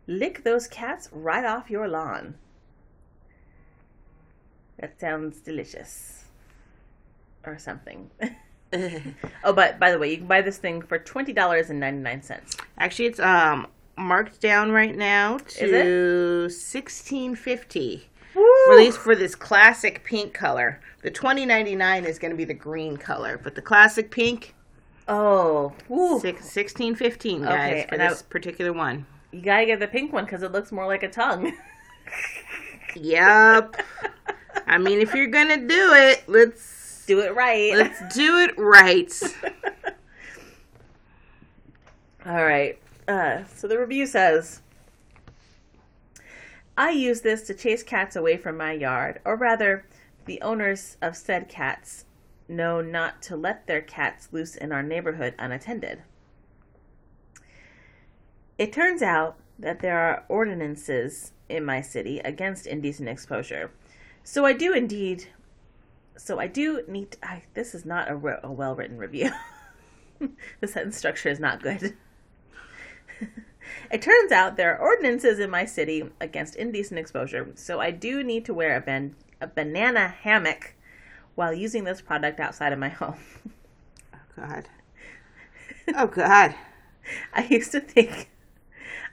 "Lick 0.06 0.44
Those 0.44 0.66
Cats 0.66 1.08
Right 1.12 1.44
Off 1.44 1.70
Your 1.70 1.88
Lawn." 1.88 2.34
That 4.78 4.98
sounds 5.00 5.38
delicious, 5.38 6.24
or 7.44 7.58
something. 7.58 8.10
oh, 9.44 9.52
but 9.52 9.78
by 9.78 9.90
the 9.90 9.98
way, 9.98 10.10
you 10.10 10.18
can 10.18 10.26
buy 10.26 10.42
this 10.42 10.58
thing 10.58 10.82
for 10.82 10.98
twenty 10.98 11.32
dollars 11.32 11.70
and 11.70 11.80
ninety 11.80 12.00
nine 12.00 12.22
cents. 12.22 12.56
Actually, 12.78 13.06
it's 13.06 13.20
um 13.20 13.66
marked 13.96 14.40
down 14.40 14.72
right 14.72 14.96
now 14.96 15.38
to 15.38 16.48
sixteen 16.48 17.34
fifty. 17.34 18.08
Released 18.68 18.98
for 18.98 19.14
this 19.14 19.34
classic 19.36 20.02
pink 20.04 20.34
color. 20.34 20.80
The 21.02 21.10
twenty 21.10 21.46
ninety 21.46 21.76
nine 21.76 22.04
is 22.04 22.18
gonna 22.18 22.34
be 22.34 22.44
the 22.44 22.54
green 22.54 22.96
color, 22.96 23.38
but 23.42 23.54
the 23.54 23.62
classic 23.62 24.10
pink 24.10 24.54
Oh, 25.06 25.72
six, 26.20 26.50
sixteen 26.50 26.94
fifteen 26.94 27.42
guys 27.42 27.70
Okay, 27.72 27.86
for 27.88 27.94
and 27.94 28.02
I- 28.02 28.08
this 28.08 28.22
particular 28.22 28.72
one. 28.72 29.06
you 29.32 29.42
gotta 29.42 29.66
get 29.66 29.80
the 29.80 29.86
pink 29.86 30.12
one 30.12 30.24
because 30.24 30.42
it 30.42 30.52
looks 30.52 30.72
more 30.72 30.86
like 30.86 31.02
a 31.02 31.10
tongue. 31.10 31.52
Yep. 32.96 33.82
I 34.68 34.78
mean, 34.78 35.00
if 35.00 35.14
you're 35.14 35.26
gonna 35.26 35.56
do 35.66 35.92
it, 35.94 36.22
let's 36.28 37.04
Do 37.06 37.20
it 37.22 37.34
right. 37.34 37.74
let's 37.74 38.14
do 38.14 38.38
it 38.38 38.56
right. 38.56 39.12
All 42.26 42.44
right. 42.44 42.78
Uh, 43.06 43.44
so 43.54 43.68
the 43.68 43.78
review 43.78 44.06
says 44.06 44.62
I 46.76 46.90
use 46.90 47.20
this 47.20 47.42
to 47.42 47.54
chase 47.54 47.82
cats 47.82 48.16
away 48.16 48.36
from 48.36 48.56
my 48.56 48.72
yard, 48.72 49.20
or 49.24 49.36
rather, 49.36 49.86
the 50.24 50.40
owners 50.42 50.96
of 51.00 51.16
said 51.16 51.48
cats 51.48 52.04
know 52.48 52.80
not 52.80 53.22
to 53.22 53.36
let 53.36 53.66
their 53.66 53.80
cats 53.80 54.28
loose 54.32 54.56
in 54.56 54.72
our 54.72 54.82
neighborhood 54.82 55.34
unattended. 55.38 56.02
It 58.58 58.72
turns 58.72 59.02
out 59.02 59.36
that 59.58 59.80
there 59.80 59.98
are 59.98 60.24
ordinances 60.28 61.32
in 61.48 61.64
my 61.64 61.80
city 61.80 62.18
against 62.20 62.66
indecent 62.66 63.08
exposure. 63.08 63.70
So 64.24 64.44
I 64.44 64.52
do 64.52 64.72
indeed. 64.72 65.28
So 66.16 66.40
I 66.40 66.46
do 66.46 66.82
need. 66.88 67.16
I, 67.22 67.42
this 67.54 67.74
is 67.74 67.84
not 67.84 68.10
a, 68.10 68.16
re- 68.16 68.38
a 68.42 68.50
well 68.50 68.74
written 68.74 68.96
review. 68.96 69.30
the 70.60 70.66
sentence 70.66 70.96
structure 70.96 71.28
is 71.28 71.40
not 71.40 71.62
good. 71.62 71.96
It 73.90 74.02
turns 74.02 74.32
out 74.32 74.56
there 74.56 74.74
are 74.74 74.80
ordinances 74.80 75.38
in 75.38 75.50
my 75.50 75.64
city 75.64 76.10
against 76.20 76.56
indecent 76.56 76.98
exposure, 76.98 77.50
so 77.54 77.80
I 77.80 77.90
do 77.90 78.22
need 78.22 78.44
to 78.46 78.54
wear 78.54 78.76
a, 78.76 78.80
ban- 78.80 79.16
a 79.40 79.46
banana 79.46 80.08
hammock 80.08 80.74
while 81.34 81.52
using 81.52 81.84
this 81.84 82.00
product 82.00 82.40
outside 82.40 82.72
of 82.72 82.78
my 82.78 82.88
home. 82.88 83.18
Oh 84.14 84.18
God. 84.36 84.68
Oh 85.94 86.06
God. 86.06 86.54
I 87.34 87.44
used 87.44 87.72
to 87.72 87.80
think 87.80 88.30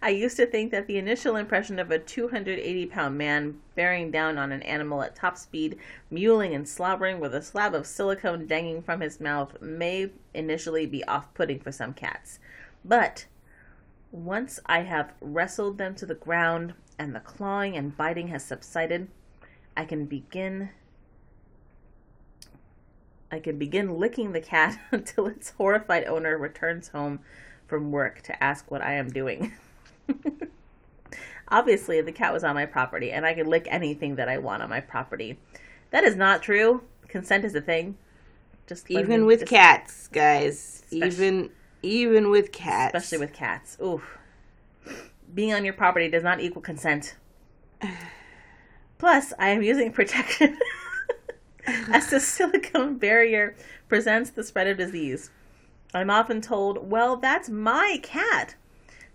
I 0.04 0.10
used 0.10 0.38
to 0.38 0.48
think 0.48 0.72
that 0.72 0.88
the 0.88 0.98
initial 0.98 1.36
impression 1.36 1.78
of 1.78 1.92
a 1.92 2.00
280 2.00 2.88
pound 2.88 3.18
man 3.20 3.60
bearing 3.76 4.10
down 4.10 4.40
on 4.40 4.52
an 4.52 4.64
animal 4.64 5.04
at 5.04 5.16
top 5.16 5.38
speed, 5.38 5.78
mewling 6.12 6.56
and 6.56 6.68
slobbering 6.68 7.20
with 7.20 7.36
a 7.36 7.42
slab 7.42 7.76
of 7.76 7.86
silicone 7.86 8.48
dangling 8.48 8.82
from 8.82 9.02
his 9.02 9.20
mouth 9.20 9.62
may 9.62 10.10
initially 10.34 10.88
be 10.88 11.04
off 11.04 11.32
putting 11.36 11.60
for 11.60 11.72
some 11.72 11.94
cats. 11.94 12.40
But 12.84 13.28
once 14.12 14.60
I 14.66 14.82
have 14.82 15.14
wrestled 15.22 15.78
them 15.78 15.96
to 15.96 16.06
the 16.06 16.16
ground 16.16 16.74
and 17.00 17.16
the 17.16 17.20
clawing 17.20 17.78
and 17.78 17.96
biting 17.96 18.28
has 18.28 18.44
subsided, 18.44 19.08
I 19.76 19.86
can 19.86 20.06
begin 20.06 20.70
I 23.32 23.40
can 23.40 23.58
begin 23.58 23.98
licking 23.98 24.34
the 24.34 24.42
cat 24.42 24.78
until 24.92 25.28
its 25.28 25.52
horrified 25.52 26.04
owner 26.06 26.38
returns 26.38 26.90
home 26.90 27.22
from 27.66 27.92
work 27.92 28.22
to 28.24 28.44
ask 28.44 28.70
what 28.70 28.82
I 28.82 28.96
am 28.96 29.10
doing. 29.10 29.54
Obviously, 31.48 32.02
the 32.02 32.12
cat 32.12 32.34
was 32.34 32.44
on 32.44 32.56
my 32.56 32.66
property, 32.66 33.12
and 33.12 33.26
I 33.26 33.34
can 33.34 33.48
lick 33.48 33.68
anything 33.70 34.16
that 34.16 34.28
I 34.28 34.38
want 34.38 34.64
on 34.64 34.70
my 34.70 34.82
property. 34.82 35.40
That 35.92 36.04
is 36.04 36.16
not 36.18 36.42
true. 36.44 36.82
Consent 37.08 37.46
is 37.46 37.56
a 37.56 37.62
thing. 37.62 37.98
Just 38.68 38.90
Even 38.92 39.26
with 39.26 39.42
just- 39.42 39.50
cats, 39.50 40.08
guys. 40.10 40.84
Especially- 40.92 41.28
Even 41.28 41.50
even 41.82 42.30
with 42.30 42.52
cats. 42.52 42.96
especially 42.96 43.18
with 43.26 43.34
cats. 43.34 43.78
Oof. 43.84 44.18
Being 45.34 45.54
on 45.54 45.66
your 45.66 45.74
property 45.74 46.10
does 46.10 46.24
not 46.24 46.42
equal 46.42 46.62
consent. 46.62 47.16
Plus, 48.98 49.34
I 49.40 49.50
am 49.50 49.64
using 49.64 49.92
protection 49.92 50.58
as 51.66 52.10
the 52.10 52.20
silicone 52.20 52.98
barrier 52.98 53.56
presents 53.88 54.30
the 54.30 54.44
spread 54.44 54.68
of 54.68 54.78
disease. 54.78 55.32
I'm 55.94 56.10
often 56.10 56.42
told, 56.42 56.90
well, 56.90 57.18
that's 57.18 57.50
my 57.50 58.00
cat. 58.04 58.56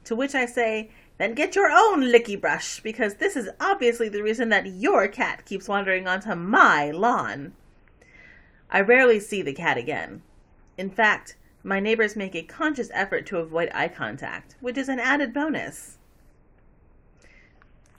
To 0.05 0.17
which 0.17 0.35
I 0.35 0.47
say, 0.47 0.91
then 1.19 1.35
get 1.35 1.57
your 1.57 1.71
own 1.71 2.03
Licki 2.03 2.39
brush, 2.39 2.81
because 2.81 3.15
this 3.15 3.37
is 3.37 3.49
obviously 3.59 4.09
the 4.09 4.23
reason 4.23 4.51
that 4.51 4.67
your 4.67 5.09
cat 5.09 5.45
keeps 5.47 5.69
wandering 5.69 6.07
onto 6.07 6.35
my 6.35 6.91
lawn. 6.91 7.55
I 8.71 8.81
rarely 8.81 9.21
see 9.21 9.41
the 9.43 9.55
cat 9.55 9.79
again. 9.79 10.23
In 10.77 10.91
fact, 10.91 11.37
my 11.67 11.81
neighbors 11.81 12.15
make 12.15 12.37
a 12.37 12.43
conscious 12.43 12.91
effort 12.95 13.27
to 13.27 13.39
avoid 13.39 13.69
eye 13.75 13.89
contact, 13.89 14.55
which 14.61 14.79
is 14.79 14.89
an 14.89 15.01
added 15.01 15.35
bonus. 15.35 15.99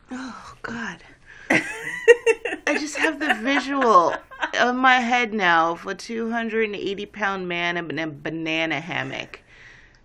Oh 0.09 0.53
God. 0.62 1.03
I 1.50 2.77
just 2.79 2.95
have 2.95 3.19
the 3.19 3.33
visual 3.36 4.15
of 4.57 4.75
my 4.75 5.01
head 5.01 5.33
now 5.33 5.71
of 5.74 5.86
a 5.86 5.95
280 5.95 7.05
pound 7.07 7.50
man 7.50 7.75
in 7.75 8.00
a 8.00 8.07
banana 8.07 8.79
hammock, 8.79 9.41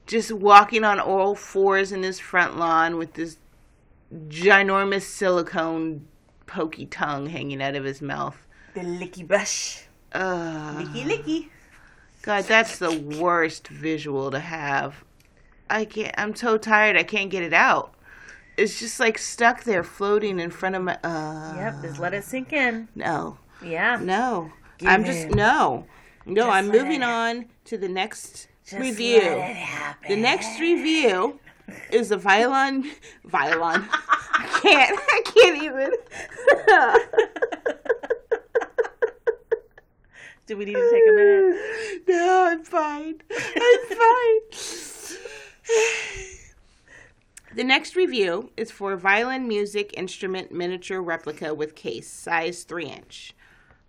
just 0.06 0.32
walking 0.32 0.82
on 0.82 0.98
all 0.98 1.36
fours 1.36 1.92
in 1.92 2.02
his 2.02 2.18
front 2.18 2.58
lawn 2.58 2.96
with 2.96 3.14
this 3.14 3.36
ginormous 4.28 5.02
silicone 5.02 6.04
pokey 6.46 6.86
tongue 6.86 7.26
hanging 7.26 7.62
out 7.62 7.76
of 7.76 7.84
his 7.84 8.02
mouth. 8.02 8.44
The 8.74 8.80
Licki 8.80 9.22
brush. 9.22 9.84
Ugh. 10.12 10.84
Licky 10.84 11.04
licky. 11.04 11.48
God, 12.22 12.44
that's 12.44 12.78
the 12.78 12.92
worst 13.20 13.68
visual 13.68 14.30
to 14.30 14.38
have. 14.38 15.04
I 15.68 15.84
can't. 15.84 16.14
I'm 16.18 16.34
so 16.34 16.56
tired. 16.58 16.96
I 16.96 17.02
can't 17.02 17.30
get 17.30 17.42
it 17.42 17.52
out. 17.52 17.94
It's 18.56 18.78
just 18.78 19.00
like 19.00 19.18
stuck 19.18 19.64
there, 19.64 19.82
floating 19.82 20.38
in 20.38 20.50
front 20.50 20.74
of 20.76 20.82
my. 20.82 20.98
Uh, 21.02 21.54
Yep, 21.56 21.82
just 21.82 21.98
let 21.98 22.14
it 22.14 22.24
sink 22.24 22.52
in. 22.52 22.88
No, 22.94 23.38
Yeah. 23.62 23.98
no. 24.00 24.52
I'm 24.86 25.04
just 25.04 25.26
in. 25.28 25.30
no, 25.32 25.86
no. 26.26 26.46
Just 26.46 26.56
I'm 26.56 26.68
moving 26.68 27.02
on 27.02 27.46
to 27.66 27.78
the 27.78 27.88
next 27.88 28.48
Just 28.64 28.80
review. 28.80 29.18
let 29.20 29.50
it 29.50 29.56
happen. 29.56 30.08
The 30.10 30.16
next 30.16 30.60
review 30.60 31.40
is 31.90 32.10
the 32.10 32.16
violin. 32.18 32.90
Violin. 33.24 33.84
I 34.34 34.60
can't. 34.62 34.98
I 35.00 35.22
can't 35.24 35.62
even. 35.62 35.92
Do 40.46 40.56
we 40.56 40.64
need 40.64 40.74
to 40.74 40.90
take 40.90 41.08
a 41.08 41.12
minute? 41.12 41.58
No, 42.08 42.48
I'm 42.50 42.64
fine. 42.64 43.14
I'm 43.30 43.80
fine. 43.88 44.40
the 47.54 47.64
next 47.64 47.94
review 47.94 48.50
is 48.56 48.70
for 48.70 48.96
violin 48.96 49.46
music 49.46 49.94
instrument 49.96 50.50
miniature 50.50 51.00
replica 51.00 51.54
with 51.54 51.76
case, 51.76 52.10
size 52.10 52.64
3 52.64 52.86
inch. 52.86 53.34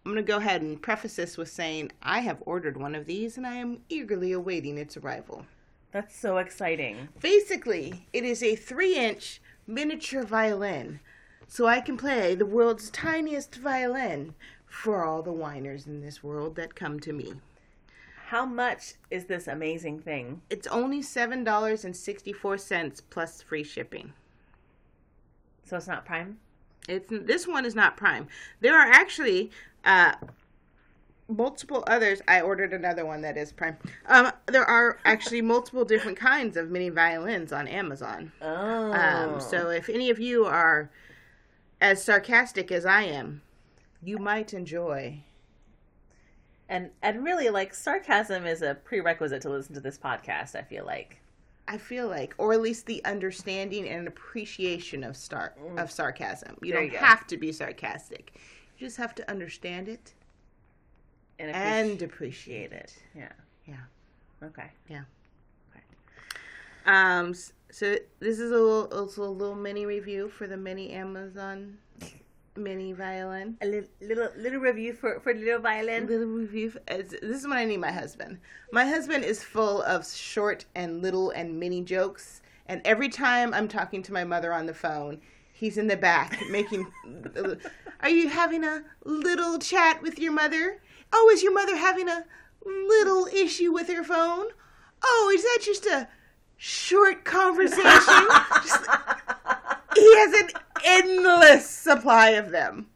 I'm 0.06 0.12
going 0.12 0.24
to 0.24 0.32
go 0.32 0.38
ahead 0.38 0.62
and 0.62 0.82
preface 0.82 1.16
this 1.16 1.38
with 1.38 1.50
saying 1.50 1.92
I 2.02 2.20
have 2.20 2.44
ordered 2.46 2.78
one 2.78 2.94
of 2.94 3.06
these 3.06 3.38
and 3.38 3.48
I 3.48 3.56
am 3.56 3.80
eagerly 3.90 4.32
awaiting 4.32 4.78
its 4.78 4.98
arrival. 4.98 5.46
That's 5.92 6.16
so 6.16 6.38
exciting. 6.38 7.10
Basically, 7.20 8.08
it 8.14 8.24
is 8.24 8.44
a 8.44 8.56
3 8.56 8.96
inch 8.96 9.42
miniature 9.66 10.24
violin, 10.24 11.00
so 11.48 11.68
I 11.68 11.82
can 11.82 11.98
play 11.98 12.36
the 12.36 12.46
world's 12.46 12.90
tiniest 12.90 13.56
violin 13.56 14.36
for 14.74 15.06
all 15.06 15.22
the 15.22 15.32
whiners 15.32 15.86
in 15.86 16.02
this 16.02 16.24
world 16.24 16.56
that 16.56 16.74
come 16.74 17.00
to 17.00 17.14
me. 17.14 17.32
How 18.28 18.44
much 18.44 18.96
is 19.12 19.26
this 19.26 19.48
amazing 19.48 20.00
thing? 20.00 20.42
It's 20.50 20.66
only 20.66 21.04
seven 21.04 21.44
dollars 21.44 21.86
and 21.86 21.96
sixty 21.96 22.34
four 22.34 22.58
cents 22.58 23.00
plus 23.00 23.44
free 23.44 23.64
shipping. 23.64 24.14
So 25.64 25.78
it's 25.78 25.88
not 25.88 26.06
prime? 26.06 26.40
It's 26.90 27.06
this 27.08 27.48
one 27.48 27.66
is 27.66 27.76
not 27.76 27.96
prime. 27.96 28.28
There 28.62 28.76
are 28.78 28.92
actually 28.92 29.52
uh, 29.86 30.14
multiple 31.28 31.84
others. 31.86 32.22
I 32.28 32.42
ordered 32.42 32.74
another 32.74 33.06
one 33.06 33.22
that 33.22 33.38
is 33.38 33.52
prime. 33.52 33.78
Um, 34.08 34.32
there 34.48 34.66
are 34.66 34.98
actually 35.06 35.42
multiple 35.54 35.86
different 35.86 36.18
kinds 36.18 36.58
of 36.58 36.72
mini 36.72 36.90
violins 36.90 37.54
on 37.54 37.68
Amazon. 37.68 38.32
Oh. 38.42 38.92
Um, 38.92 39.40
so 39.40 39.70
if 39.70 39.88
any 39.88 40.10
of 40.10 40.20
you 40.20 40.46
are 40.46 40.90
as 41.80 42.04
sarcastic 42.04 42.72
as 42.72 42.88
I 42.88 43.04
am, 43.04 43.44
you 44.04 44.18
might 44.18 44.54
enjoy. 44.54 45.24
and 46.70 46.92
and 47.02 47.24
really 47.24 47.50
like 47.50 47.74
sarcasm 47.74 48.46
is 48.46 48.62
a 48.62 48.76
prerequisite 48.76 49.42
to 49.44 49.50
listen 49.50 49.74
to 49.76 49.82
this 49.82 49.98
podcast, 49.98 50.56
I 50.56 50.62
feel 50.64 50.86
like. 50.86 51.20
I 51.68 51.78
feel 51.78 52.08
like, 52.10 52.36
or 52.38 52.54
at 52.54 52.62
least 52.62 52.86
the 52.88 53.04
understanding 53.06 53.88
and 53.88 54.08
appreciation 54.08 55.04
of 55.04 55.16
star 55.16 55.54
of 55.78 55.92
sarcasm. 55.92 56.58
You 56.62 56.74
There 56.74 56.82
don't 56.82 56.92
you 56.92 56.98
have 56.98 57.26
to 57.28 57.38
be 57.38 57.52
sarcastic. 57.52 58.34
You 58.78 58.88
just 58.88 58.98
have 58.98 59.16
to 59.16 59.30
understand 59.32 59.88
it 59.88 60.14
And, 61.40 61.52
and 61.52 62.02
appreciate 62.02 62.02
appreciate 62.02 62.72
it. 62.74 62.98
Yeah. 63.16 63.32
Yeah. 63.66 64.48
Okay. 64.48 64.72
Yeah. 64.90 65.04
Okay. 65.72 65.84
Um. 66.86 67.34
So 67.72 67.98
this 68.20 68.40
is 68.40 68.52
a 68.52 68.56
little, 68.56 68.86
also 68.94 69.24
a 69.24 69.26
little 69.26 69.56
mini 69.56 69.86
review 69.86 70.30
for 70.30 70.48
the 70.48 70.58
mini 70.58 70.92
Amazon 70.92 71.78
mini 72.56 72.94
violin. 72.94 73.58
A 73.62 73.66
little 73.66 73.90
little, 74.02 74.30
little 74.38 74.60
review 74.60 74.94
for 74.94 75.20
for 75.20 75.34
little 75.34 75.60
violin. 75.60 76.08
Little 76.08 76.28
review. 76.28 76.74
f- 76.76 76.82
as- 76.88 77.10
This 77.10 77.42
is 77.42 77.48
what 77.48 77.58
I 77.58 77.66
need 77.66 77.78
my 77.78 77.92
husband. 77.92 78.40
My 78.72 78.86
husband 78.86 79.24
is 79.24 79.44
full 79.44 79.82
of 79.84 80.08
short 80.08 80.66
and 80.76 81.02
little 81.02 81.32
and 81.32 81.60
mini 81.60 81.82
jokes, 81.82 82.42
and 82.68 82.82
every 82.86 83.10
time 83.10 83.54
I'm 83.54 83.68
talking 83.68 84.02
to 84.04 84.14
my 84.14 84.24
mother 84.24 84.54
on 84.54 84.66
the 84.66 84.74
phone, 84.74 85.22
he's 85.52 85.78
in 85.78 85.88
the 85.88 85.98
back 85.98 86.40
making. 86.50 86.86
Are 88.02 88.10
you 88.10 88.30
having 88.30 88.64
a 88.64 88.84
little 89.06 89.60
chat 89.60 90.02
with 90.02 90.20
your 90.20 90.32
mother? 90.34 90.82
Oh, 91.12 91.30
is 91.34 91.44
your 91.44 91.54
mother 91.54 91.76
having 91.78 92.10
a 92.10 92.26
little 92.66 93.28
issue 93.28 93.72
with 93.72 93.88
her 93.88 94.04
phone? 94.04 94.48
Oh, 95.04 95.32
is 95.36 95.44
that 95.44 95.60
just 95.62 95.86
a 95.86 96.08
short 96.58 97.24
conversation? 97.26 97.84
Just- 98.64 98.88
he 99.96 100.16
has 100.18 100.34
an 100.34 100.50
endless 100.84 101.70
supply 101.70 102.32
of 102.32 102.52
them. 102.52 102.88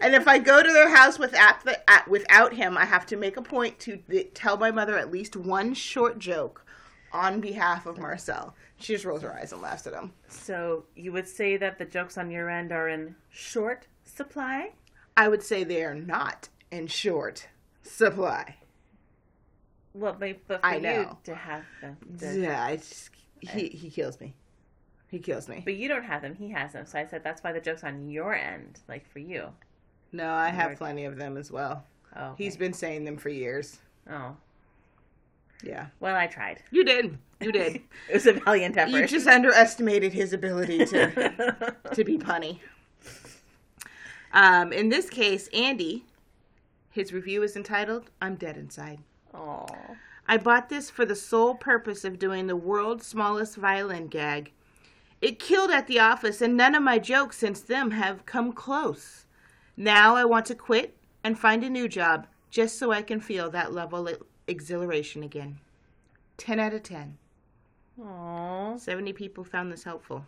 And 0.00 0.14
if 0.14 0.28
I 0.28 0.38
go 0.38 0.62
to 0.62 0.72
their 0.72 0.94
house 0.94 1.18
without 1.18 1.64
the, 1.64 1.78
without 2.08 2.54
him, 2.54 2.78
I 2.78 2.84
have 2.84 3.04
to 3.06 3.16
make 3.16 3.36
a 3.36 3.42
point 3.42 3.78
to 3.80 3.96
tell 4.34 4.56
my 4.56 4.70
mother 4.70 4.96
at 4.96 5.10
least 5.10 5.36
one 5.36 5.74
short 5.74 6.18
joke 6.18 6.64
on 7.12 7.40
behalf 7.40 7.86
of 7.86 7.98
Marcel. 7.98 8.54
She 8.78 8.92
just 8.92 9.04
rolls 9.04 9.22
her 9.22 9.34
eyes 9.34 9.52
and 9.52 9.62
laughs 9.62 9.86
at 9.86 9.94
him. 9.94 10.12
So 10.28 10.84
you 10.94 11.12
would 11.12 11.26
say 11.26 11.56
that 11.56 11.78
the 11.78 11.84
jokes 11.84 12.16
on 12.18 12.30
your 12.30 12.48
end 12.48 12.72
are 12.72 12.88
in 12.88 13.16
short 13.30 13.86
supply? 14.04 14.70
I 15.16 15.28
would 15.28 15.42
say 15.42 15.64
they 15.64 15.82
are 15.82 15.94
not 15.94 16.48
in 16.70 16.86
short 16.86 17.48
supply. 17.82 18.56
Well, 19.94 20.14
but 20.18 20.36
for 20.46 20.60
I 20.62 20.76
you 20.76 21.16
to 21.24 21.34
have 21.34 21.64
them, 21.80 21.96
to- 22.18 22.40
Yeah, 22.40 22.62
I 22.64 22.76
just, 22.76 23.10
he 23.40 23.68
he 23.68 23.90
kills 23.90 24.20
me. 24.20 24.34
He 25.16 25.22
kills 25.22 25.48
me. 25.48 25.62
but 25.64 25.76
you 25.76 25.88
don't 25.88 26.04
have 26.04 26.20
them. 26.20 26.34
He 26.34 26.50
has 26.50 26.74
them. 26.74 26.84
So 26.84 26.98
I 26.98 27.06
said 27.06 27.24
that's 27.24 27.42
why 27.42 27.52
the 27.52 27.60
jokes 27.60 27.82
on 27.84 28.10
your 28.10 28.34
end, 28.34 28.80
like 28.86 29.10
for 29.10 29.18
you. 29.18 29.48
No, 30.12 30.30
I 30.30 30.50
have 30.50 30.76
plenty 30.76 31.06
of 31.06 31.16
them 31.16 31.38
as 31.38 31.50
well. 31.50 31.84
Oh, 32.14 32.34
he's 32.36 32.54
been 32.56 32.74
saying 32.74 33.04
them 33.06 33.16
for 33.16 33.30
years. 33.30 33.78
Oh, 34.10 34.36
Yeah, 35.62 35.86
well, 36.00 36.14
I 36.16 36.26
tried. 36.26 36.62
you 36.70 36.84
did. 36.84 37.16
You 37.40 37.50
did. 37.50 37.76
it 38.10 38.12
was 38.14 38.26
a 38.26 38.34
valiant 38.34 38.76
effort. 38.76 38.90
you 38.90 39.06
just 39.06 39.26
underestimated 39.26 40.12
his 40.12 40.34
ability 40.34 40.84
to 40.84 41.74
to 41.94 42.04
be 42.04 42.18
punny. 42.18 42.58
Um, 44.32 44.72
in 44.72 44.90
this 44.90 45.08
case, 45.08 45.48
Andy, 45.54 46.04
his 46.90 47.12
review 47.12 47.42
is 47.42 47.56
entitled 47.56 48.10
"I'm 48.20 48.34
Dead 48.36 48.56
Inside." 48.58 48.98
Oh, 49.32 49.66
I 50.28 50.36
bought 50.36 50.68
this 50.68 50.90
for 50.90 51.04
the 51.06 51.16
sole 51.16 51.54
purpose 51.54 52.04
of 52.04 52.18
doing 52.18 52.46
the 52.48 52.56
world's 52.56 53.06
smallest 53.06 53.56
violin 53.56 54.08
gag. 54.08 54.52
It 55.20 55.38
killed 55.38 55.70
at 55.70 55.86
the 55.86 55.98
office, 55.98 56.40
and 56.42 56.56
none 56.56 56.74
of 56.74 56.82
my 56.82 56.98
jokes 56.98 57.38
since 57.38 57.60
then 57.60 57.92
have 57.92 58.26
come 58.26 58.52
close. 58.52 59.24
Now 59.76 60.16
I 60.16 60.24
want 60.24 60.46
to 60.46 60.54
quit 60.54 60.96
and 61.24 61.38
find 61.38 61.64
a 61.64 61.70
new 61.70 61.88
job 61.88 62.26
just 62.50 62.78
so 62.78 62.92
I 62.92 63.02
can 63.02 63.20
feel 63.20 63.50
that 63.50 63.72
level 63.72 64.08
of 64.08 64.22
exhilaration 64.46 65.22
again. 65.22 65.58
10 66.38 66.60
out 66.60 66.74
of 66.74 66.82
10. 66.82 67.18
oh, 68.02 68.76
70 68.78 69.12
people 69.14 69.42
found 69.42 69.72
this 69.72 69.84
helpful. 69.84 70.24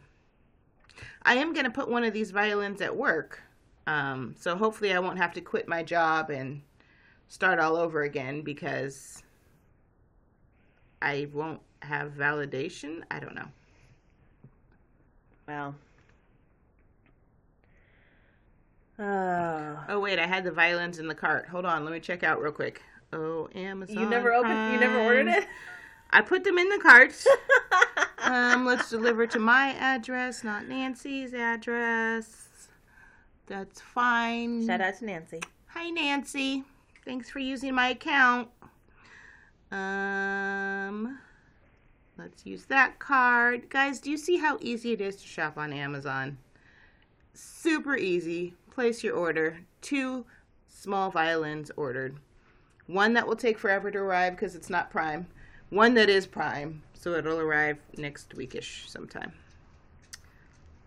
I 1.23 1.35
am 1.35 1.52
going 1.52 1.64
to 1.64 1.71
put 1.71 1.88
one 1.88 2.04
of 2.04 2.12
these 2.12 2.30
violins 2.30 2.80
at 2.80 2.97
work, 2.97 3.42
um, 3.87 4.35
so 4.38 4.57
hopefully 4.57 4.92
I 4.92 4.99
won't 4.99 5.18
have 5.18 5.33
to 5.35 5.40
quit 5.40 5.68
my 5.68 5.83
job 5.83 6.30
and 6.30 6.62
start 7.28 7.59
all 7.59 7.76
over 7.76 8.02
again 8.02 8.42
because 8.42 9.23
I 11.00 11.28
won't 11.33 11.61
have 11.83 12.12
validation. 12.12 13.02
I 13.11 13.21
don't 13.21 13.35
know. 13.35 13.49
Well. 15.49 15.75
Oh. 18.99 19.85
Oh 19.88 20.00
wait, 20.00 20.19
I 20.19 20.26
had 20.26 20.45
the 20.45 20.50
violins 20.50 20.99
in 20.99 21.09
the 21.09 21.14
cart. 21.14 21.49
Hold 21.49 21.64
on, 21.64 21.85
let 21.85 21.93
me 21.93 22.00
check 22.00 22.23
out 22.23 22.40
real 22.43 22.52
quick. 22.52 22.83
Oh, 23.12 23.49
Amazon. 23.55 23.99
You 23.99 24.07
never 24.07 24.35
opened. 24.35 24.75
You 24.75 24.81
never 24.81 25.00
ordered 25.00 25.28
it. 25.28 25.47
I 26.11 26.21
put 26.21 26.45
them 26.45 26.59
in 26.59 26.69
the 26.69 26.78
cart. 26.78 27.14
um, 28.19 28.67
let's 28.67 28.90
deliver 28.90 29.26
to 29.26 29.38
my 29.38 29.75
address, 29.78 30.45
not 30.45 30.69
Nancy's 30.69 31.33
address. 31.33 32.49
That's 33.47 33.80
fine. 33.80 34.67
Shout 34.67 34.82
out 34.82 34.99
to 34.99 35.06
Nancy. 35.06 35.41
Hi, 35.69 35.89
Nancy. 35.89 36.65
Thanks 37.04 37.30
for 37.30 37.39
using 37.39 37.75
my 37.75 37.89
account. 37.89 38.49
Um, 39.71 41.19
let's 42.19 42.45
use 42.45 42.65
that 42.65 42.99
card. 42.99 43.71
Guys, 43.71 44.00
do 44.00 44.11
you 44.11 44.19
see 44.19 44.39
how 44.39 44.59
easy 44.61 44.93
it 44.93 45.00
is 45.00 45.17
to 45.17 45.26
shop 45.26 45.57
on 45.57 45.73
Amazon? 45.73 46.39
Super 47.33 47.97
easy. 47.97 48.54
Place 48.71 49.04
your 49.04 49.15
order. 49.15 49.61
Two 49.81 50.26
small 50.69 51.11
violins 51.11 51.71
ordered. 51.76 52.17
One 52.87 53.13
that 53.15 53.26
will 53.26 53.37
take 53.37 53.59
forever 53.59 53.91
to 53.91 53.99
arrive 53.99 54.35
because 54.35 54.54
it's 54.54 54.71
not 54.71 54.91
prime. 54.91 55.26
One 55.71 55.95
that 55.95 56.09
is 56.09 56.26
prime, 56.26 56.83
so 56.95 57.13
it'll 57.13 57.39
arrive 57.39 57.78
next 57.97 58.31
weekish 58.31 58.89
sometime. 58.89 59.33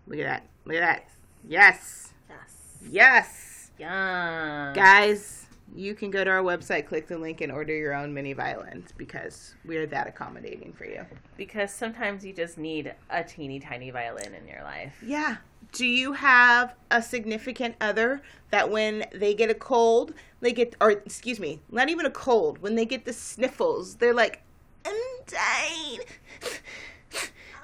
Look 0.06 0.18
at 0.18 0.26
that. 0.26 0.46
Look 0.64 0.76
at 0.76 0.80
that. 0.80 1.08
Yes. 1.48 2.12
Yes. 2.28 2.82
Yes. 2.90 3.70
Yeah. 3.78 4.72
Guys, 4.74 5.41
you 5.74 5.94
can 5.94 6.10
go 6.10 6.22
to 6.24 6.30
our 6.30 6.42
website, 6.42 6.86
click 6.86 7.06
the 7.08 7.18
link, 7.18 7.40
and 7.40 7.50
order 7.50 7.74
your 7.74 7.94
own 7.94 8.12
mini 8.12 8.32
violins 8.32 8.90
because 8.96 9.54
we're 9.64 9.86
that 9.86 10.06
accommodating 10.06 10.72
for 10.72 10.84
you. 10.84 11.06
Because 11.36 11.72
sometimes 11.72 12.24
you 12.24 12.32
just 12.32 12.58
need 12.58 12.94
a 13.10 13.24
teeny 13.24 13.58
tiny 13.58 13.90
violin 13.90 14.34
in 14.34 14.46
your 14.46 14.62
life. 14.62 15.02
Yeah. 15.04 15.36
Do 15.72 15.86
you 15.86 16.12
have 16.12 16.74
a 16.90 17.00
significant 17.00 17.76
other 17.80 18.20
that 18.50 18.70
when 18.70 19.06
they 19.14 19.32
get 19.32 19.48
a 19.50 19.54
cold, 19.54 20.12
they 20.40 20.52
get, 20.52 20.76
or 20.80 20.90
excuse 20.90 21.40
me, 21.40 21.60
not 21.70 21.88
even 21.88 22.04
a 22.04 22.10
cold, 22.10 22.58
when 22.58 22.74
they 22.74 22.84
get 22.84 23.06
the 23.06 23.12
sniffles, 23.12 23.94
they're 23.94 24.12
like, 24.12 24.42
I'm 24.84 24.94
dying. 25.26 26.00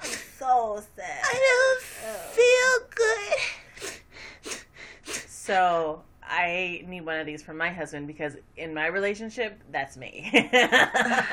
I'm 0.01 0.09
so 0.09 0.81
sad. 0.95 1.21
I 1.23 1.77
don't 1.77 1.83
feel 2.33 2.87
good. 2.95 4.55
So 5.27 6.03
I 6.29 6.83
need 6.87 7.01
one 7.05 7.19
of 7.19 7.25
these 7.25 7.41
for 7.41 7.53
my 7.53 7.71
husband 7.71 8.07
because 8.07 8.35
in 8.55 8.73
my 8.73 8.87
relationship, 8.87 9.59
that's 9.71 9.97
me. 9.97 10.29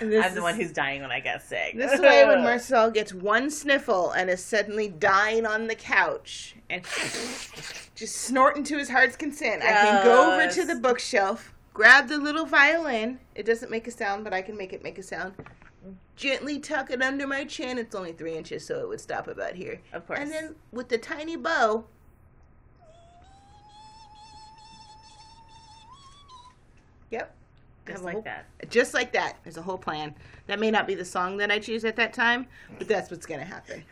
I'm 0.00 0.10
the 0.10 0.26
is- 0.26 0.40
one 0.40 0.54
who's 0.56 0.72
dying 0.72 1.00
when 1.00 1.10
I 1.10 1.20
get 1.20 1.42
sick. 1.42 1.74
This 1.74 1.98
way, 2.00 2.26
when 2.26 2.42
Marcel 2.42 2.90
gets 2.90 3.14
one 3.14 3.50
sniffle 3.50 4.10
and 4.10 4.28
is 4.28 4.44
suddenly 4.44 4.88
dying 4.88 5.46
on 5.46 5.68
the 5.68 5.74
couch 5.74 6.54
and 6.68 6.82
just 7.94 8.16
snorting 8.16 8.62
to 8.64 8.76
his 8.76 8.90
heart's 8.90 9.16
consent, 9.16 9.62
I 9.62 9.72
can 9.72 10.04
go 10.04 10.34
over 10.34 10.52
to 10.52 10.64
the 10.66 10.76
bookshelf, 10.76 11.54
grab 11.72 12.08
the 12.08 12.18
little 12.18 12.44
violin. 12.44 13.18
It 13.34 13.46
doesn't 13.46 13.70
make 13.70 13.86
a 13.86 13.90
sound, 13.90 14.24
but 14.24 14.34
I 14.34 14.42
can 14.42 14.56
make 14.56 14.74
it 14.74 14.82
make 14.82 14.98
a 14.98 15.02
sound. 15.02 15.32
Gently 16.14 16.58
tuck 16.58 16.90
it 16.90 17.00
under 17.00 17.26
my 17.26 17.44
chin. 17.44 17.78
It's 17.78 17.94
only 17.94 18.12
three 18.12 18.36
inches, 18.36 18.66
so 18.66 18.80
it 18.80 18.88
would 18.88 19.00
stop 19.00 19.28
about 19.28 19.54
here. 19.54 19.80
Of 19.92 20.06
course. 20.06 20.18
And 20.18 20.30
then 20.30 20.56
with 20.72 20.88
the 20.88 20.98
tiny 20.98 21.36
bow. 21.36 21.84
Yep. 27.10 27.34
just 27.86 28.02
like 28.04 28.14
whole- 28.14 28.22
that. 28.22 28.46
just 28.70 28.94
like 28.94 29.12
that. 29.12 29.36
There's 29.44 29.56
a 29.56 29.62
whole 29.62 29.78
plan. 29.78 30.14
That 30.46 30.58
may 30.58 30.70
not 30.70 30.86
be 30.86 30.94
the 30.94 31.04
song 31.04 31.36
that 31.38 31.50
I 31.50 31.58
choose 31.58 31.84
at 31.84 31.96
that 31.96 32.12
time, 32.12 32.46
but 32.78 32.88
that's 32.88 33.10
what's 33.10 33.26
going 33.26 33.40
to 33.40 33.46
happen. 33.46 33.84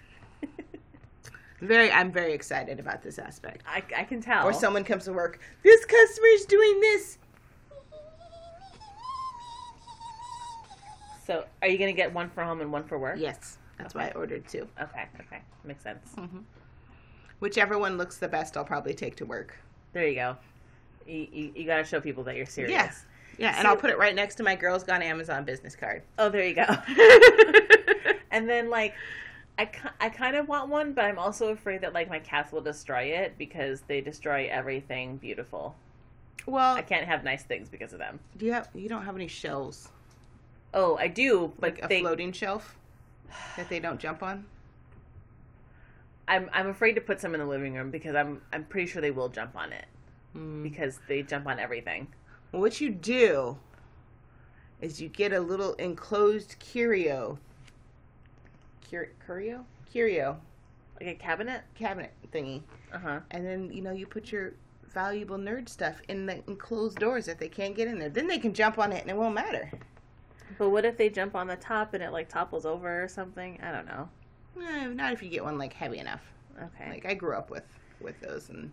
Very, 1.60 1.90
I'm 1.90 2.12
very 2.12 2.34
excited 2.34 2.78
about 2.78 3.02
this 3.02 3.18
aspect. 3.18 3.62
I, 3.66 3.82
I 3.96 4.04
can 4.04 4.20
tell. 4.20 4.44
Or 4.46 4.52
someone 4.52 4.84
comes 4.84 5.04
to 5.04 5.14
work. 5.14 5.40
This 5.62 5.82
customer's 5.86 6.44
doing 6.44 6.80
this. 6.80 7.16
So, 11.26 11.44
are 11.62 11.68
you 11.68 11.78
going 11.78 11.94
to 11.94 11.96
get 11.96 12.12
one 12.12 12.28
for 12.28 12.44
home 12.44 12.60
and 12.60 12.70
one 12.70 12.84
for 12.84 12.98
work? 12.98 13.16
Yes, 13.18 13.56
that's 13.78 13.94
why 13.94 14.08
I 14.08 14.10
ordered 14.10 14.46
two. 14.46 14.68
Okay, 14.78 15.06
okay. 15.20 15.40
Makes 15.64 15.82
sense. 15.84 16.12
Mm-hmm. 16.18 16.40
Whichever 17.40 17.78
one 17.78 17.96
looks 17.96 18.18
the 18.18 18.28
best, 18.28 18.58
I'll 18.58 18.64
probably 18.64 18.92
take 18.92 19.16
to 19.16 19.24
work. 19.24 19.56
There 19.94 20.06
you 20.06 20.16
go. 20.16 20.36
You, 21.06 21.26
you, 21.32 21.52
you 21.54 21.66
got 21.66 21.78
to 21.78 21.84
show 21.84 22.00
people 22.00 22.24
that 22.24 22.36
you're 22.36 22.46
serious. 22.46 22.72
Yes. 22.72 23.04
Yeah, 23.38 23.48
and 23.50 23.62
See- 23.62 23.66
I'll 23.68 23.76
put 23.76 23.90
it 23.90 23.98
right 23.98 24.14
next 24.14 24.36
to 24.36 24.42
my 24.42 24.54
Girls 24.54 24.84
Gone 24.84 25.02
Amazon 25.02 25.44
business 25.44 25.74
card. 25.74 26.02
Oh, 26.18 26.28
there 26.28 26.46
you 26.46 26.54
go. 26.54 26.66
and 28.30 28.48
then, 28.48 28.70
like, 28.70 28.94
I, 29.58 29.68
I 30.00 30.08
kind 30.08 30.36
of 30.36 30.46
want 30.48 30.68
one, 30.68 30.92
but 30.92 31.04
I'm 31.04 31.18
also 31.18 31.48
afraid 31.48 31.80
that, 31.80 31.92
like, 31.92 32.08
my 32.08 32.20
cats 32.20 32.52
will 32.52 32.60
destroy 32.60 33.02
it 33.02 33.36
because 33.36 33.82
they 33.82 34.00
destroy 34.00 34.48
everything 34.50 35.16
beautiful. 35.16 35.74
well, 36.46 36.76
I 36.76 36.82
can't 36.82 37.06
have 37.06 37.24
nice 37.24 37.42
things 37.42 37.68
because 37.68 37.92
of 37.92 37.98
them. 37.98 38.20
do 38.36 38.46
you 38.46 38.52
have? 38.52 38.68
You 38.74 38.88
don't 38.88 39.04
have 39.04 39.16
any 39.16 39.28
shelves, 39.28 39.88
Oh, 40.72 40.96
I 40.96 41.06
do, 41.08 41.52
but 41.60 41.74
like 41.74 41.84
a 41.84 41.88
they, 41.88 42.00
floating 42.00 42.32
shelf 42.32 42.76
that 43.56 43.68
they 43.68 43.78
don't 43.80 43.98
jump 44.00 44.22
on. 44.22 44.44
I'm 46.28 46.48
I'm 46.52 46.68
afraid 46.68 46.94
to 46.94 47.00
put 47.00 47.20
some 47.20 47.34
in 47.34 47.40
the 47.40 47.46
living 47.46 47.74
room 47.74 47.90
because 47.90 48.14
I'm 48.14 48.40
I'm 48.52 48.64
pretty 48.64 48.86
sure 48.86 49.02
they 49.02 49.10
will 49.10 49.28
jump 49.28 49.54
on 49.56 49.72
it 49.72 49.84
Mm. 50.36 50.62
because 50.62 50.98
they 51.08 51.22
jump 51.22 51.46
on 51.46 51.58
everything. 51.58 52.08
Well, 52.52 52.60
what 52.62 52.80
you 52.80 52.90
do 52.90 53.56
is 54.80 55.00
you 55.00 55.08
get 55.08 55.32
a 55.32 55.40
little 55.40 55.74
enclosed 55.74 56.56
curio, 56.58 57.38
Cur- 58.90 59.10
curio, 59.24 59.64
curio 59.90 60.40
Like 61.00 61.08
a 61.10 61.14
cabinet. 61.14 61.62
cabinet 61.74 62.12
thingy, 62.32 62.62
Uh 62.92 62.98
huh. 62.98 63.20
and 63.30 63.46
then 63.46 63.70
you 63.72 63.82
know 63.82 63.92
you 63.92 64.06
put 64.06 64.30
your 64.32 64.52
valuable 64.92 65.36
nerd 65.38 65.68
stuff 65.68 66.00
in 66.08 66.26
the 66.26 66.42
enclosed 66.48 66.98
doors 66.98 67.26
that 67.26 67.38
they 67.38 67.48
can't 67.48 67.74
get 67.74 67.88
in 67.88 67.98
there. 67.98 68.08
Then 68.10 68.26
they 68.28 68.38
can 68.38 68.54
jump 68.54 68.78
on 68.78 68.92
it 68.92 69.02
and 69.02 69.10
it 69.10 69.16
won't 69.16 69.34
matter. 69.34 69.70
But 70.58 70.70
what 70.70 70.84
if 70.84 70.96
they 70.96 71.08
jump 71.10 71.34
on 71.34 71.48
the 71.48 71.56
top 71.56 71.94
and 71.94 72.02
it 72.02 72.12
like 72.12 72.28
topples 72.28 72.64
over 72.66 73.02
or 73.02 73.08
something? 73.08 73.58
I 73.62 73.72
don't 73.72 73.86
know. 73.86 74.08
Eh, 74.60 74.86
not 74.86 75.12
if 75.12 75.22
you 75.22 75.28
get 75.30 75.42
one 75.42 75.58
like 75.58 75.72
heavy 75.72 75.98
enough. 75.98 76.22
Okay. 76.62 76.90
Like 76.90 77.06
I 77.06 77.14
grew 77.14 77.34
up 77.34 77.50
with 77.50 77.64
with 78.00 78.20
those, 78.20 78.50
and 78.50 78.70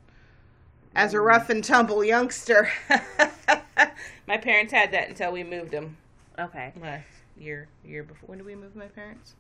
as 0.96 1.14
a 1.14 1.20
rough 1.22 1.50
and 1.50 1.64
tumble 1.64 2.04
youngster, 2.04 2.70
my 4.28 4.38
parents 4.38 4.74
had 4.74 4.92
that 4.92 5.10
until 5.10 5.32
we 5.32 5.44
moved 5.44 5.72
them 5.72 5.98
okay. 6.38 6.74
last 6.82 7.06
year. 7.38 7.68
Year 7.86 8.04
before. 8.04 8.28
When 8.30 8.38
did 8.38 8.46
we 8.48 8.56
move 8.56 8.76
my 8.76 8.88
parents? 8.88 9.36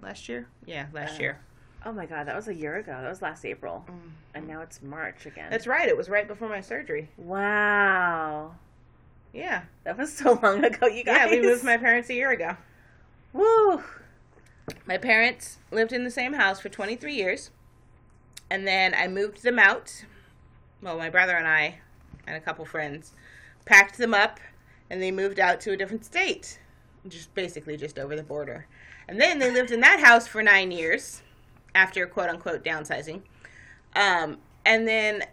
Last 0.00 0.28
year? 0.28 0.46
Yeah, 0.64 0.86
last 0.92 1.18
Uh, 1.18 1.22
year. 1.22 1.38
Oh 1.84 1.92
my 1.92 2.06
god, 2.06 2.28
that 2.28 2.36
was 2.36 2.46
a 2.46 2.54
year 2.54 2.76
ago. 2.76 2.92
That 2.92 3.08
was 3.08 3.20
last 3.22 3.44
April. 3.44 3.84
And 4.34 4.46
now 4.46 4.60
it's 4.60 4.80
March 4.82 5.26
again. 5.26 5.48
That's 5.50 5.66
right. 5.66 5.88
It 5.88 5.96
was 5.96 6.08
right 6.08 6.28
before 6.28 6.48
my 6.48 6.60
surgery. 6.60 7.08
wow. 7.16 8.54
Yeah. 9.32 9.62
That 9.84 9.96
was 9.98 10.12
so 10.12 10.38
long 10.42 10.62
ago, 10.62 10.86
you 10.86 11.02
guys. 11.04 11.16
Yeah, 11.16 11.30
we 11.30 11.40
moved 11.40 11.64
my 11.64 11.78
parents 11.78 12.08
a 12.10 12.14
year 12.14 12.30
ago. 12.30 12.56
Woo. 13.32 13.82
My 14.86 14.98
parents 14.98 15.58
lived 15.70 15.90
in 15.92 16.04
the 16.04 16.10
same 16.10 16.34
house 16.34 16.60
for 16.60 16.68
23 16.68 17.14
years. 17.14 17.50
And 18.50 18.66
then 18.66 18.94
I 18.94 19.08
moved 19.08 19.42
them 19.42 19.58
out. 19.58 20.04
Well, 20.82 20.98
my 20.98 21.10
brother 21.10 21.36
and 21.36 21.46
I 21.46 21.78
and 22.26 22.36
a 22.36 22.40
couple 22.40 22.64
friends 22.64 23.12
packed 23.64 23.98
them 23.98 24.12
up 24.12 24.40
and 24.90 25.00
they 25.00 25.12
moved 25.12 25.38
out 25.38 25.60
to 25.60 25.70
a 25.70 25.76
different 25.76 26.04
state. 26.04 26.58
Just 27.06 27.32
basically 27.34 27.76
just 27.76 28.00
over 28.00 28.16
the 28.16 28.24
border. 28.24 28.66
And 29.06 29.20
then 29.20 29.38
they 29.38 29.50
lived 29.50 29.70
in 29.70 29.80
that 29.80 30.00
house 30.00 30.26
for 30.26 30.42
nine 30.42 30.72
years 30.72 31.22
after 31.72 32.04
quote 32.06 32.30
unquote 32.30 32.64
downsizing. 32.64 33.22
Um, 33.94 34.38
and 34.64 34.88
then 34.88 35.24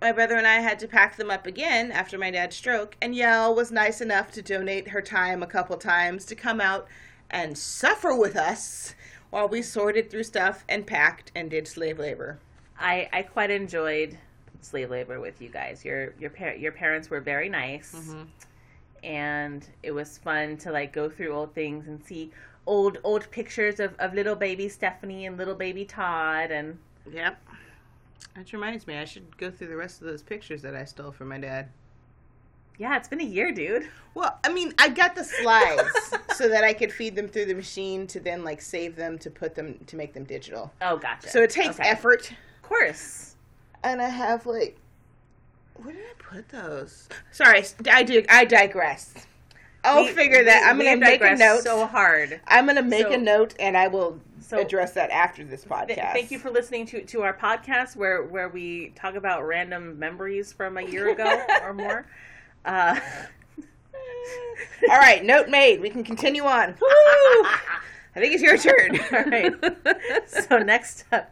my 0.00 0.12
brother 0.12 0.36
and 0.36 0.46
I 0.46 0.60
had 0.60 0.78
to 0.80 0.88
pack 0.88 1.16
them 1.16 1.30
up 1.30 1.46
again 1.46 1.90
after 1.90 2.16
my 2.16 2.30
dad's 2.30 2.54
stroke. 2.54 2.96
And 3.02 3.14
Yael 3.14 3.56
was 3.56 3.72
nice 3.72 4.00
enough 4.00 4.30
to 4.32 4.42
donate 4.42 4.88
her 4.88 5.02
time 5.02 5.42
a 5.42 5.48
couple 5.48 5.76
times 5.78 6.24
to 6.26 6.36
come 6.36 6.60
out 6.60 6.86
and 7.28 7.58
suffer 7.58 8.14
with 8.14 8.36
us 8.36 8.94
while 9.30 9.48
we 9.48 9.62
sorted 9.62 10.10
through 10.10 10.24
stuff 10.24 10.64
and 10.68 10.86
packed 10.86 11.32
and 11.34 11.50
did 11.50 11.66
slave 11.66 11.98
labor. 11.98 12.38
I, 12.78 13.08
I 13.12 13.22
quite 13.22 13.50
enjoyed 13.50 14.18
slave 14.62 14.90
labor 14.90 15.20
with 15.20 15.40
you 15.42 15.48
guys. 15.48 15.84
Your 15.84 16.14
your 16.18 16.30
par- 16.30 16.54
your 16.54 16.72
parents 16.72 17.10
were 17.10 17.20
very 17.20 17.48
nice, 17.48 17.94
mm-hmm. 17.94 18.22
and 19.04 19.66
it 19.82 19.92
was 19.92 20.18
fun 20.18 20.56
to 20.58 20.72
like 20.72 20.92
go 20.92 21.08
through 21.08 21.32
old 21.32 21.54
things 21.54 21.88
and 21.88 22.02
see 22.04 22.30
old 22.66 22.98
old 23.04 23.30
pictures 23.30 23.80
of, 23.80 23.94
of 23.98 24.14
little 24.14 24.36
baby 24.36 24.68
Stephanie 24.68 25.26
and 25.26 25.36
little 25.36 25.54
baby 25.54 25.84
Todd 25.84 26.50
and 26.50 26.78
Yep. 27.12 27.36
That 28.36 28.52
reminds 28.52 28.86
me, 28.86 28.96
I 28.96 29.04
should 29.04 29.36
go 29.36 29.50
through 29.50 29.66
the 29.66 29.76
rest 29.76 30.00
of 30.00 30.06
those 30.06 30.22
pictures 30.22 30.62
that 30.62 30.74
I 30.74 30.84
stole 30.84 31.10
from 31.12 31.28
my 31.28 31.38
dad. 31.38 31.68
yeah, 32.78 32.96
it's 32.96 33.08
been 33.08 33.20
a 33.20 33.24
year, 33.24 33.52
dude. 33.52 33.88
Well, 34.14 34.38
I 34.44 34.52
mean, 34.52 34.72
I 34.78 34.88
got 34.88 35.14
the 35.14 35.24
slides 35.24 35.82
so 36.36 36.48
that 36.48 36.64
I 36.64 36.72
could 36.72 36.92
feed 36.92 37.14
them 37.16 37.28
through 37.28 37.46
the 37.46 37.54
machine 37.54 38.06
to 38.06 38.20
then 38.20 38.44
like 38.44 38.62
save 38.62 38.96
them 38.96 39.18
to 39.18 39.30
put 39.30 39.54
them 39.54 39.78
to 39.86 39.96
make 39.96 40.14
them 40.14 40.24
digital. 40.24 40.72
Oh, 40.80 40.96
gotcha. 40.96 41.28
So 41.28 41.42
it 41.42 41.50
takes 41.50 41.78
Okay. 41.80 41.88
effort. 41.88 42.30
Of 42.30 42.62
course. 42.62 43.31
And 43.84 44.00
I 44.00 44.08
have 44.08 44.46
like, 44.46 44.76
where 45.76 45.92
did 45.94 46.02
I 46.02 46.22
put 46.34 46.48
those? 46.50 47.08
Sorry, 47.32 47.64
I 47.90 48.02
do. 48.02 48.24
I 48.28 48.44
digress. 48.44 49.14
I'll 49.84 50.04
We- 50.04 50.12
figure 50.12 50.44
that. 50.44 50.64
I'm 50.68 50.78
gonna 50.78 50.96
make 50.96 51.20
a 51.22 51.34
note. 51.34 51.62
So 51.64 51.86
hard. 51.86 52.40
I'm 52.46 52.66
gonna 52.66 52.82
make 52.82 53.06
So- 53.08 53.12
a 53.14 53.18
note, 53.18 53.54
and 53.58 53.76
I 53.76 53.88
will 53.88 54.20
So- 54.40 54.58
address 54.58 54.92
that 54.92 55.10
after 55.10 55.42
this 55.42 55.64
podcast. 55.64 55.86
Th- 55.88 55.98
thank 56.12 56.30
you 56.30 56.38
for 56.38 56.50
listening 56.50 56.86
to 56.86 57.02
to 57.02 57.22
our 57.22 57.34
podcast 57.34 57.96
where 57.96 58.22
where 58.22 58.48
we 58.48 58.90
talk 58.94 59.16
about 59.16 59.44
random 59.46 59.98
memories 59.98 60.52
from 60.52 60.78
a 60.78 60.82
year 60.82 61.08
ago 61.10 61.42
or 61.64 61.72
more. 61.74 62.06
Uh, 62.64 62.98
All 64.88 64.98
right, 64.98 65.24
note 65.24 65.48
made. 65.48 65.80
We 65.80 65.90
can 65.90 66.04
continue 66.04 66.44
on. 66.44 66.74
I 68.14 68.20
think 68.20 68.34
it's 68.34 68.42
your 68.42 68.56
turn. 68.58 68.98
All 69.12 69.24
right. 69.30 70.28
so 70.28 70.58
next 70.58 71.04
up, 71.12 71.30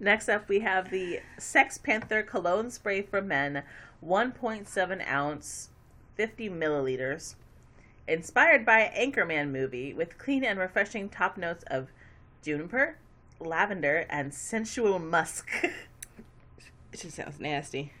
next 0.00 0.28
up 0.28 0.48
we 0.48 0.60
have 0.60 0.90
the 0.90 1.20
Sex 1.38 1.78
Panther 1.78 2.22
cologne 2.22 2.70
spray 2.70 3.02
for 3.02 3.20
men, 3.22 3.62
1.7 4.04 5.06
ounce, 5.08 5.68
50 6.16 6.48
milliliters, 6.50 7.34
inspired 8.08 8.64
by 8.66 8.90
Anchorman 8.96 9.50
movie 9.50 9.92
with 9.94 10.18
clean 10.18 10.42
and 10.44 10.58
refreshing 10.58 11.08
top 11.08 11.36
notes 11.36 11.64
of 11.68 11.88
juniper, 12.42 12.96
lavender, 13.38 14.06
and 14.10 14.34
sensual 14.34 14.98
musk. 14.98 15.48
It 16.92 16.98
just 16.98 17.16
sounds 17.16 17.38
nasty. 17.38 17.92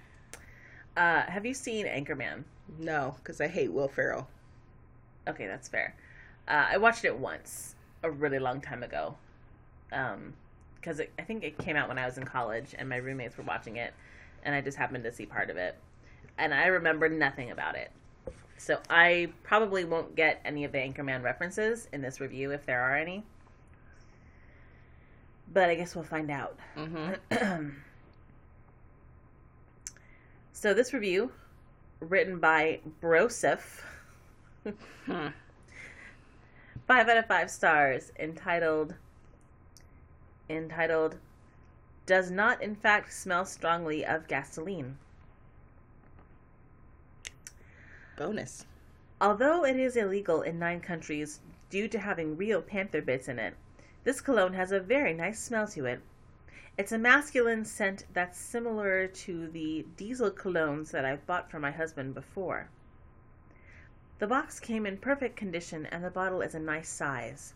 uh, 0.96 1.22
have 1.22 1.46
you 1.46 1.54
seen 1.54 1.86
Anchorman? 1.86 2.42
No, 2.78 3.14
because 3.18 3.40
I 3.40 3.46
hate 3.46 3.72
Will 3.72 3.86
Ferrell. 3.86 4.26
Okay, 5.28 5.46
that's 5.46 5.68
fair. 5.68 5.94
Uh, 6.48 6.66
I 6.70 6.76
watched 6.76 7.04
it 7.04 7.16
once, 7.16 7.76
a 8.02 8.10
really 8.10 8.40
long 8.40 8.60
time 8.60 8.82
ago, 8.82 9.14
because 10.80 11.00
I 11.00 11.22
think 11.22 11.44
it 11.44 11.58
came 11.58 11.76
out 11.76 11.88
when 11.88 11.98
I 11.98 12.06
was 12.06 12.18
in 12.18 12.24
college, 12.24 12.74
and 12.78 12.88
my 12.88 12.96
roommates 12.96 13.36
were 13.36 13.44
watching 13.44 13.76
it, 13.76 13.92
and 14.42 14.54
I 14.54 14.60
just 14.60 14.78
happened 14.78 15.04
to 15.04 15.12
see 15.12 15.26
part 15.26 15.50
of 15.50 15.56
it, 15.56 15.76
and 16.38 16.54
I 16.54 16.66
remember 16.66 17.08
nothing 17.08 17.50
about 17.50 17.76
it. 17.76 17.90
So 18.56 18.78
I 18.90 19.32
probably 19.42 19.84
won't 19.84 20.16
get 20.16 20.40
any 20.44 20.64
of 20.64 20.72
the 20.72 20.78
Anchorman 20.78 21.22
references 21.22 21.88
in 21.92 22.02
this 22.02 22.20
review 22.20 22.50
if 22.50 22.66
there 22.66 22.82
are 22.82 22.96
any. 22.96 23.24
But 25.52 25.70
I 25.70 25.74
guess 25.74 25.94
we'll 25.94 26.04
find 26.04 26.30
out. 26.30 26.58
Mm-hmm. 26.76 27.68
So 30.60 30.74
this 30.74 30.92
review, 30.92 31.32
written 32.00 32.38
by 32.38 32.80
Broseph, 33.00 33.80
Hmm. 35.06 35.28
five 36.86 37.08
out 37.08 37.16
of 37.16 37.24
five 37.26 37.50
stars, 37.50 38.12
entitled 38.18 38.94
entitled 40.50 41.16
does 42.06 42.30
not 42.30 42.60
in 42.62 42.74
fact 42.74 43.12
smell 43.12 43.44
strongly 43.44 44.04
of 44.04 44.26
gasoline. 44.26 44.98
Bonus. 48.16 48.66
Although 49.20 49.64
it 49.64 49.76
is 49.76 49.96
illegal 49.96 50.42
in 50.42 50.58
nine 50.58 50.80
countries 50.80 51.40
due 51.68 51.88
to 51.88 51.98
having 51.98 52.36
real 52.36 52.60
panther 52.62 53.00
bits 53.00 53.28
in 53.28 53.38
it, 53.38 53.54
this 54.04 54.20
cologne 54.20 54.54
has 54.54 54.72
a 54.72 54.80
very 54.80 55.14
nice 55.14 55.38
smell 55.38 55.66
to 55.68 55.86
it. 55.86 56.00
It's 56.76 56.92
a 56.92 56.98
masculine 56.98 57.64
scent 57.64 58.04
that's 58.12 58.38
similar 58.38 59.06
to 59.06 59.48
the 59.48 59.86
diesel 59.96 60.30
colognes 60.30 60.90
that 60.90 61.04
I've 61.04 61.26
bought 61.26 61.50
for 61.50 61.60
my 61.60 61.70
husband 61.70 62.14
before. 62.14 62.68
The 64.18 64.26
box 64.26 64.58
came 64.60 64.84
in 64.84 64.98
perfect 64.98 65.36
condition 65.36 65.86
and 65.86 66.04
the 66.04 66.10
bottle 66.10 66.42
is 66.42 66.54
a 66.54 66.58
nice 66.58 66.88
size. 66.88 67.54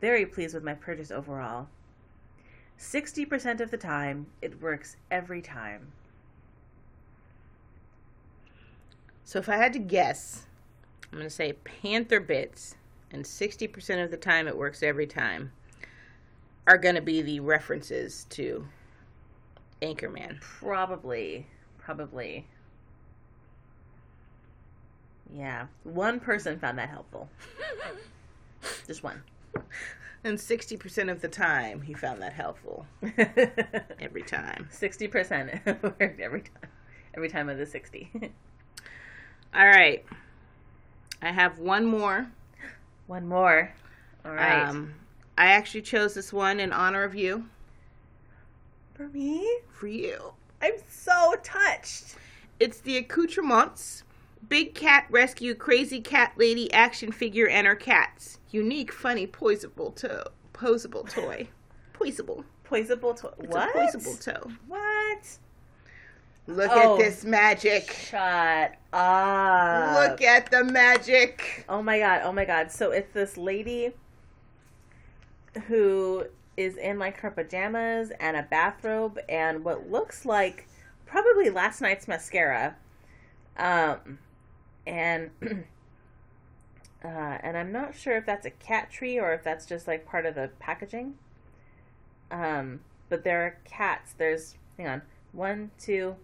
Very 0.00 0.26
pleased 0.26 0.54
with 0.54 0.64
my 0.64 0.74
purchase 0.74 1.10
overall. 1.10 1.68
60% 2.78 3.60
of 3.60 3.70
the 3.70 3.76
time, 3.76 4.26
it 4.42 4.60
works 4.60 4.96
every 5.10 5.40
time. 5.40 5.92
So 9.24 9.38
if 9.38 9.48
I 9.48 9.56
had 9.56 9.72
to 9.72 9.78
guess, 9.78 10.46
I'm 11.10 11.18
going 11.18 11.28
to 11.28 11.30
say 11.34 11.54
Panther 11.64 12.20
Bits, 12.20 12.76
and 13.10 13.24
60% 13.24 14.04
of 14.04 14.10
the 14.10 14.16
time 14.16 14.48
it 14.48 14.56
works 14.56 14.82
every 14.82 15.06
time, 15.06 15.52
are 16.66 16.78
going 16.78 16.94
to 16.94 17.00
be 17.00 17.22
the 17.22 17.40
references 17.40 18.26
to 18.30 18.66
Anchorman. 19.80 20.40
Probably. 20.40 21.46
Probably. 21.78 22.46
Yeah. 25.32 25.66
One 25.84 26.20
person 26.20 26.58
found 26.58 26.78
that 26.78 26.88
helpful. 26.88 27.28
Just 28.86 29.02
one. 29.02 29.22
And 30.24 30.38
60% 30.38 31.10
of 31.10 31.20
the 31.20 31.28
time 31.28 31.82
he 31.82 31.92
found 31.92 32.22
that 32.22 32.32
helpful. 32.32 32.86
Every 34.00 34.22
time. 34.22 34.68
60% 34.72 35.82
worked 35.82 36.20
every 36.20 36.40
time. 36.40 36.70
Every 37.14 37.28
time 37.28 37.48
of 37.50 37.58
the 37.58 37.66
60. 37.66 38.10
All 39.54 39.66
right. 39.66 40.04
I 41.20 41.30
have 41.30 41.58
one 41.58 41.84
more. 41.84 42.30
one 43.06 43.28
more. 43.28 43.72
All 44.24 44.32
right. 44.32 44.66
Um, 44.66 44.94
I 45.36 45.46
actually 45.48 45.82
chose 45.82 46.14
this 46.14 46.32
one 46.32 46.58
in 46.58 46.72
honor 46.72 47.04
of 47.04 47.14
you. 47.14 47.46
For 48.94 49.08
me? 49.08 49.58
For 49.70 49.88
you. 49.88 50.32
I'm 50.62 50.74
so 50.88 51.34
touched. 51.42 52.16
It's 52.58 52.80
the 52.80 52.96
accoutrements. 52.96 54.04
Big 54.48 54.74
Cat 54.74 55.06
Rescue 55.10 55.54
Crazy 55.54 56.00
Cat 56.00 56.32
Lady 56.36 56.72
action 56.72 57.12
figure 57.12 57.48
and 57.48 57.66
her 57.66 57.74
cats. 57.74 58.38
Unique, 58.54 58.92
funny, 58.92 59.26
poisable 59.26 59.94
toe. 59.96 60.22
Posable 60.52 61.08
toy. 61.10 61.48
Poisable. 61.92 62.44
Poisable 62.64 63.16
to- 63.16 63.34
It's 63.40 63.52
What? 63.52 63.74
a 63.74 63.78
poisable 63.78 64.24
toe. 64.24 64.50
What? 64.68 65.38
Look 66.46 66.70
Oh. 66.72 66.94
at 66.94 66.98
this 67.00 67.24
magic. 67.24 67.90
Shut 67.90 68.76
up. 68.92 69.94
Look 70.10 70.22
at 70.22 70.52
the 70.52 70.62
magic. 70.62 71.64
Oh 71.68 71.82
my 71.82 71.98
god, 71.98 72.20
oh 72.22 72.30
my 72.32 72.44
god. 72.44 72.70
So 72.70 72.92
it's 72.92 73.12
this 73.12 73.36
lady 73.36 73.92
who 75.66 76.26
is 76.56 76.76
in 76.76 77.00
like 77.00 77.18
her 77.18 77.30
pajamas 77.32 78.12
and 78.20 78.36
a 78.36 78.42
bathrobe 78.44 79.18
and 79.28 79.64
what 79.64 79.90
looks 79.90 80.24
like 80.24 80.68
probably 81.06 81.50
last 81.50 81.80
night's 81.80 82.06
mascara. 82.06 82.76
Um 83.56 84.18
and 84.86 85.30
uh 87.04 87.38
and 87.42 87.56
I'm 87.56 87.72
not 87.72 87.94
sure 87.94 88.16
if 88.16 88.26
that's 88.26 88.46
a 88.46 88.50
cat 88.50 88.90
tree 88.90 89.18
or 89.18 89.32
if 89.34 89.44
that's 89.44 89.66
just 89.66 89.86
like 89.86 90.06
part 90.06 90.26
of 90.26 90.34
the 90.34 90.50
packaging. 90.58 91.14
Um 92.30 92.80
but 93.08 93.24
there 93.24 93.42
are 93.42 93.58
cats. 93.64 94.14
There's 94.16 94.56
hang 94.76 94.88
on. 94.88 95.02
One, 95.32 95.70
two, 95.78 96.16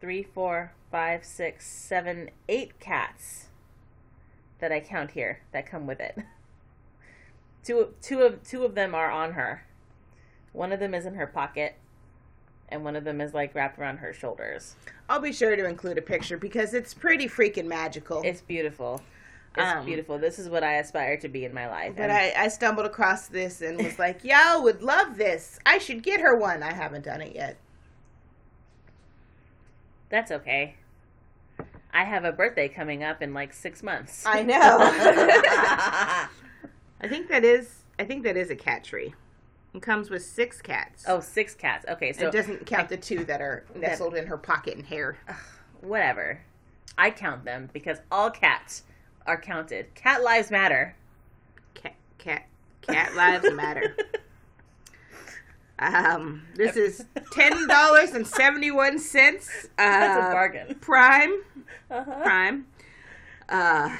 three, 0.00 0.22
four, 0.22 0.72
five, 0.90 1.24
six, 1.24 1.66
seven, 1.66 2.30
eight 2.48 2.78
cats 2.80 3.46
that 4.60 4.72
I 4.72 4.80
count 4.80 5.12
here 5.12 5.40
that 5.52 5.66
come 5.66 5.86
with 5.86 6.00
it. 6.00 6.18
Two 7.64 7.94
two 8.02 8.20
of 8.20 8.42
two 8.42 8.64
of 8.64 8.74
them 8.74 8.94
are 8.94 9.10
on 9.10 9.32
her. 9.32 9.64
One 10.52 10.70
of 10.70 10.80
them 10.80 10.94
is 10.94 11.06
in 11.06 11.14
her 11.14 11.26
pocket, 11.26 11.76
and 12.68 12.84
one 12.84 12.94
of 12.94 13.04
them 13.04 13.20
is 13.22 13.32
like 13.32 13.54
wrapped 13.54 13.78
around 13.78 13.98
her 13.98 14.12
shoulders. 14.12 14.76
I'll 15.08 15.20
be 15.20 15.32
sure 15.32 15.56
to 15.56 15.66
include 15.66 15.96
a 15.96 16.02
picture 16.02 16.36
because 16.36 16.74
it's 16.74 16.92
pretty 16.92 17.26
freaking 17.26 17.64
magical. 17.64 18.20
It's 18.22 18.42
beautiful. 18.42 19.00
It's 19.56 19.64
Um, 19.64 19.84
beautiful. 19.84 20.18
This 20.18 20.38
is 20.38 20.48
what 20.48 20.64
I 20.64 20.74
aspire 20.78 21.16
to 21.18 21.28
be 21.28 21.44
in 21.44 21.54
my 21.54 21.68
life. 21.68 21.94
but 21.96 22.10
I, 22.10 22.32
I 22.36 22.48
stumbled 22.48 22.86
across 22.86 23.28
this 23.28 23.60
and 23.62 23.82
was 23.82 23.98
like, 23.98 24.24
y'all 24.24 24.62
would 24.64 24.82
love 24.82 25.16
this. 25.16 25.58
I 25.64 25.78
should 25.78 26.02
get 26.02 26.20
her 26.20 26.36
one. 26.36 26.62
I 26.62 26.72
haven't 26.72 27.04
done 27.04 27.20
it 27.20 27.34
yet. 27.34 27.56
that's 30.08 30.30
okay. 30.30 30.76
I 31.92 32.04
have 32.04 32.24
a 32.24 32.32
birthday 32.32 32.68
coming 32.68 33.04
up 33.04 33.22
in 33.22 33.32
like 33.34 33.52
six 33.52 33.82
months. 33.82 34.24
I 34.26 34.42
know. 34.52 34.58
I 37.00 37.08
think 37.08 37.28
that 37.28 37.44
is 37.44 37.82
I 37.98 38.04
think 38.04 38.24
that 38.24 38.36
is 38.36 38.50
a 38.50 38.56
cat 38.56 38.82
tree. 38.84 39.14
It 39.74 39.82
comes 39.82 40.08
with 40.10 40.24
six 40.24 40.60
cats. 40.62 41.04
oh, 41.08 41.18
six 41.20 41.54
cats. 41.54 41.84
Okay, 41.88 42.12
so 42.12 42.28
it 42.28 42.32
doesn't 42.32 42.64
count 42.66 42.88
the 42.88 42.96
two 42.96 43.24
that 43.24 43.40
are 43.40 43.64
nestled 43.74 44.14
in 44.14 44.26
her 44.26 44.36
pocket 44.38 44.76
and 44.76 44.86
hair. 44.86 45.18
whatever. 45.80 46.40
I 46.96 47.10
count 47.10 47.44
them 47.44 47.70
because 47.72 47.98
all 48.10 48.30
cats 48.30 48.84
are 49.26 49.40
counted. 49.40 49.94
Cat 49.94 50.22
lives 50.22 50.50
matter. 50.50 50.94
Cat 51.74 51.94
cat 52.18 52.46
cat 52.82 53.14
lives 53.14 53.50
matter. 53.52 53.96
Um, 55.78 56.42
this 56.54 56.76
is 56.76 57.04
ten 57.32 57.66
dollars 57.66 58.10
and 58.12 58.26
seventy 58.26 58.70
one 58.70 58.98
cents. 58.98 59.48
Uh, 59.76 59.82
That's 59.82 60.28
a 60.28 60.32
bargain. 60.32 60.74
Prime, 60.80 61.42
Uh-huh. 61.90 62.22
prime. 62.22 62.66
Uh, 63.48 63.96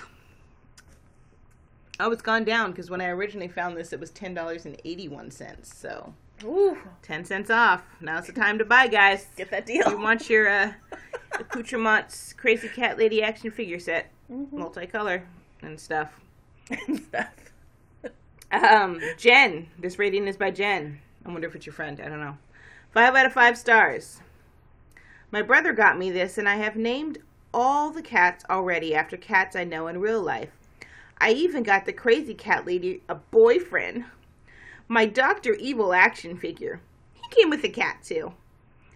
oh, 2.00 2.10
it's 2.12 2.22
gone 2.22 2.44
down 2.44 2.70
because 2.70 2.90
when 2.90 3.00
I 3.00 3.08
originally 3.08 3.48
found 3.48 3.76
this, 3.76 3.92
it 3.92 3.98
was 4.00 4.10
ten 4.10 4.34
dollars 4.34 4.66
and 4.66 4.80
eighty 4.84 5.08
one 5.08 5.30
cents. 5.32 5.76
So 5.76 6.14
Ooh, 6.44 6.78
ten 7.02 7.24
cents 7.24 7.50
off. 7.50 7.82
Now's 8.00 8.26
the 8.26 8.32
time 8.32 8.56
to 8.58 8.64
buy, 8.64 8.86
guys. 8.86 9.26
get 9.36 9.50
that 9.50 9.66
deal. 9.66 9.90
You 9.90 9.98
want 9.98 10.30
your 10.30 10.48
uh, 10.48 10.72
accoutrements 11.40 12.32
Crazy 12.34 12.68
Cat 12.68 12.98
Lady 12.98 13.20
action 13.22 13.50
figure 13.50 13.80
set, 13.80 14.10
Mm-hmm. 14.34 14.60
multicolor 14.60 15.22
and 15.62 15.78
stuff. 15.78 16.20
and 16.70 17.00
stuff. 17.00 17.28
Um, 18.50 19.00
Jen. 19.16 19.68
This 19.78 19.98
rating 19.98 20.26
is 20.26 20.36
by 20.36 20.50
Jen. 20.50 20.98
I 21.24 21.30
wonder 21.30 21.46
if 21.46 21.54
it's 21.54 21.66
your 21.66 21.72
friend. 21.72 22.00
I 22.00 22.08
don't 22.08 22.20
know. 22.20 22.36
Five 22.90 23.14
out 23.14 23.26
of 23.26 23.32
five 23.32 23.56
stars. 23.56 24.20
My 25.30 25.42
brother 25.42 25.72
got 25.72 25.98
me 25.98 26.10
this, 26.10 26.36
and 26.36 26.48
I 26.48 26.56
have 26.56 26.76
named 26.76 27.18
all 27.52 27.90
the 27.90 28.02
cats 28.02 28.44
already 28.50 28.94
after 28.94 29.16
cats 29.16 29.54
I 29.54 29.64
know 29.64 29.86
in 29.86 30.00
real 30.00 30.20
life. 30.20 30.50
I 31.18 31.30
even 31.30 31.62
got 31.62 31.86
the 31.86 31.92
crazy 31.92 32.34
cat 32.34 32.66
lady 32.66 33.02
a 33.08 33.14
boyfriend. 33.14 34.04
My 34.88 35.06
Dr. 35.06 35.54
Evil 35.54 35.92
action 35.94 36.36
figure. 36.36 36.80
He 37.12 37.22
came 37.30 37.50
with 37.50 37.64
a 37.64 37.68
cat, 37.68 38.02
too. 38.02 38.34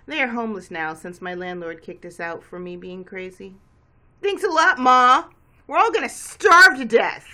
They 0.06 0.20
are 0.20 0.28
homeless 0.28 0.70
now 0.70 0.94
since 0.94 1.22
my 1.22 1.34
landlord 1.34 1.82
kicked 1.82 2.04
us 2.04 2.18
out 2.18 2.42
for 2.42 2.58
me 2.58 2.76
being 2.76 3.04
crazy. 3.04 3.54
Thanks 4.22 4.44
a 4.44 4.48
lot, 4.48 4.78
Ma. 4.78 5.24
We're 5.66 5.76
all 5.76 5.92
gonna 5.92 6.08
starve 6.08 6.76
to 6.78 6.84
death. 6.84 7.26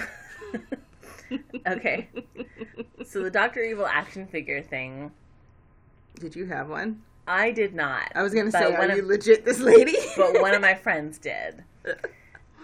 okay. 1.67 2.09
So 3.05 3.23
the 3.23 3.29
Doctor 3.29 3.61
Evil 3.61 3.85
action 3.85 4.27
figure 4.27 4.61
thing, 4.61 5.11
Did 6.19 6.35
you 6.35 6.45
have 6.45 6.69
one? 6.69 7.01
I 7.27 7.51
did 7.51 7.75
not. 7.75 8.11
I 8.15 8.23
was 8.23 8.33
gonna 8.33 8.51
say, 8.51 8.73
are 8.73 8.89
of- 8.89 8.95
you 8.97 9.05
legit 9.05 9.43
this 9.45 9.59
lady? 9.59 9.95
but 10.17 10.41
one 10.41 10.53
of 10.53 10.61
my 10.61 10.73
friends 10.83 11.17
did. 11.17 11.63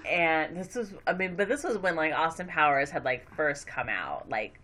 And 0.10 0.58
this 0.58 0.76
was, 0.76 0.94
I 1.08 1.14
mean, 1.14 1.36
but 1.36 1.48
this 1.48 1.64
was 1.64 1.78
when 1.78 1.96
like 1.96 2.14
Austin 2.14 2.48
Powers 2.48 2.90
had 2.90 3.04
like 3.04 3.30
first 3.36 3.68
come 3.68 3.90
out, 3.90 4.30
like 4.30 4.60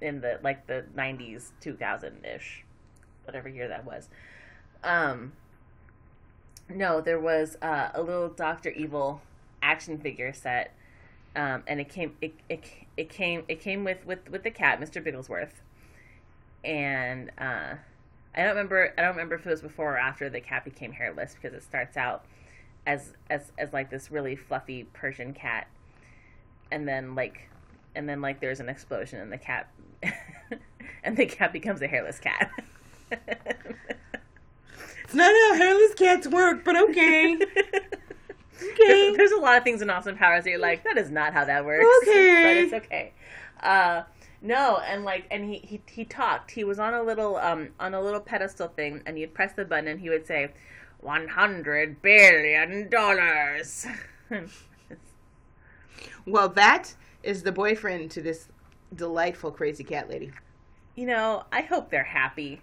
in 0.00 0.20
the 0.20 0.38
like 0.42 0.66
the 0.66 0.84
nineties, 0.94 1.52
two 1.60 1.74
thousand 1.74 2.24
ish, 2.24 2.64
whatever 3.24 3.48
year 3.48 3.68
that 3.68 3.84
was. 3.84 4.08
Um, 4.84 5.32
no, 6.68 7.00
there 7.00 7.20
was 7.20 7.56
uh, 7.62 7.90
a 7.94 8.02
little 8.02 8.28
Doctor 8.28 8.70
Evil 8.70 9.20
action 9.62 9.98
figure 9.98 10.32
set, 10.32 10.74
um, 11.36 11.62
and 11.66 11.80
it 11.80 11.88
came 11.88 12.14
it, 12.20 12.34
it 12.48 12.64
it 12.96 13.08
came 13.08 13.44
it 13.48 13.60
came 13.60 13.84
with 13.84 14.04
with 14.06 14.30
with 14.30 14.42
the 14.42 14.50
cat, 14.50 14.80
Mr. 14.80 15.02
Bigglesworth, 15.02 15.62
and 16.64 17.30
uh, 17.38 17.74
I 18.34 18.38
don't 18.42 18.48
remember 18.48 18.92
I 18.96 19.02
don't 19.02 19.12
remember 19.12 19.36
if 19.36 19.46
it 19.46 19.50
was 19.50 19.62
before 19.62 19.94
or 19.94 19.98
after 19.98 20.28
the 20.28 20.40
cat 20.40 20.64
became 20.64 20.92
hairless 20.92 21.34
because 21.34 21.54
it 21.54 21.62
starts 21.62 21.96
out 21.96 22.24
as 22.86 23.12
as 23.30 23.52
as 23.58 23.72
like 23.72 23.90
this 23.90 24.10
really 24.10 24.36
fluffy 24.36 24.84
Persian 24.92 25.32
cat, 25.34 25.68
and 26.70 26.88
then 26.88 27.14
like 27.14 27.48
and 27.94 28.08
then 28.08 28.20
like 28.20 28.40
there's 28.40 28.60
an 28.60 28.68
explosion 28.68 29.20
and 29.20 29.32
the 29.32 29.38
cat 29.38 29.68
and 31.04 31.16
the 31.16 31.26
cat 31.26 31.52
becomes 31.52 31.82
a 31.82 31.86
hairless 31.86 32.18
cat. 32.18 32.50
it's 35.12 35.18
not 35.18 35.30
how 35.30 35.54
hairless 35.54 35.94
cats 35.94 36.26
work, 36.26 36.64
but 36.64 36.74
okay. 36.82 37.36
There's, 38.78 39.16
there's 39.16 39.32
a 39.32 39.36
lot 39.36 39.58
of 39.58 39.64
things 39.64 39.82
in 39.82 39.90
Austin 39.90 40.16
Powers 40.16 40.44
that 40.44 40.50
you're 40.50 40.58
like, 40.58 40.84
that 40.84 40.96
is 40.96 41.10
not 41.10 41.34
how 41.34 41.44
that 41.44 41.66
works. 41.66 41.84
Okay. 42.02 42.42
but 42.42 42.56
it's 42.56 42.86
okay. 42.86 43.12
Uh, 43.60 44.04
no, 44.40 44.78
and 44.78 45.04
like, 45.04 45.26
and 45.30 45.44
he, 45.44 45.58
he 45.58 45.82
he 45.86 46.04
talked. 46.06 46.50
He 46.50 46.64
was 46.64 46.78
on 46.78 46.94
a 46.94 47.02
little 47.02 47.36
um 47.36 47.68
on 47.78 47.92
a 47.92 48.00
little 48.00 48.20
pedestal 48.20 48.68
thing, 48.68 49.02
and 49.04 49.18
you'd 49.18 49.34
press 49.34 49.52
the 49.52 49.66
button, 49.66 49.86
and 49.86 50.00
he 50.00 50.08
would 50.08 50.26
say, 50.26 50.50
"One 51.00 51.28
hundred 51.28 52.00
billion 52.00 52.88
dollars." 52.88 53.86
Well, 56.24 56.48
that 56.50 56.94
is 57.24 57.42
the 57.42 57.50
boyfriend 57.50 58.12
to 58.12 58.22
this 58.22 58.46
delightful 58.94 59.50
crazy 59.50 59.82
cat 59.82 60.08
lady 60.08 60.30
you 60.94 61.06
know, 61.06 61.44
I 61.52 61.62
hope 61.62 61.90
they're 61.90 62.04
happy. 62.04 62.60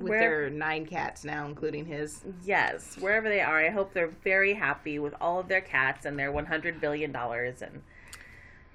With 0.00 0.10
Where- 0.10 0.20
their 0.20 0.50
nine 0.50 0.86
cats 0.86 1.24
now, 1.24 1.46
including 1.46 1.84
his. 1.84 2.22
Yes, 2.44 2.96
wherever 2.98 3.28
they 3.28 3.40
are, 3.40 3.60
I 3.60 3.68
hope 3.70 3.92
they're 3.92 4.08
very 4.24 4.54
happy 4.54 4.98
with 4.98 5.14
all 5.20 5.38
of 5.38 5.48
their 5.48 5.60
cats 5.60 6.06
and 6.06 6.18
their 6.18 6.32
one 6.32 6.46
hundred 6.46 6.80
billion 6.80 7.12
dollars. 7.12 7.62
And 7.62 7.82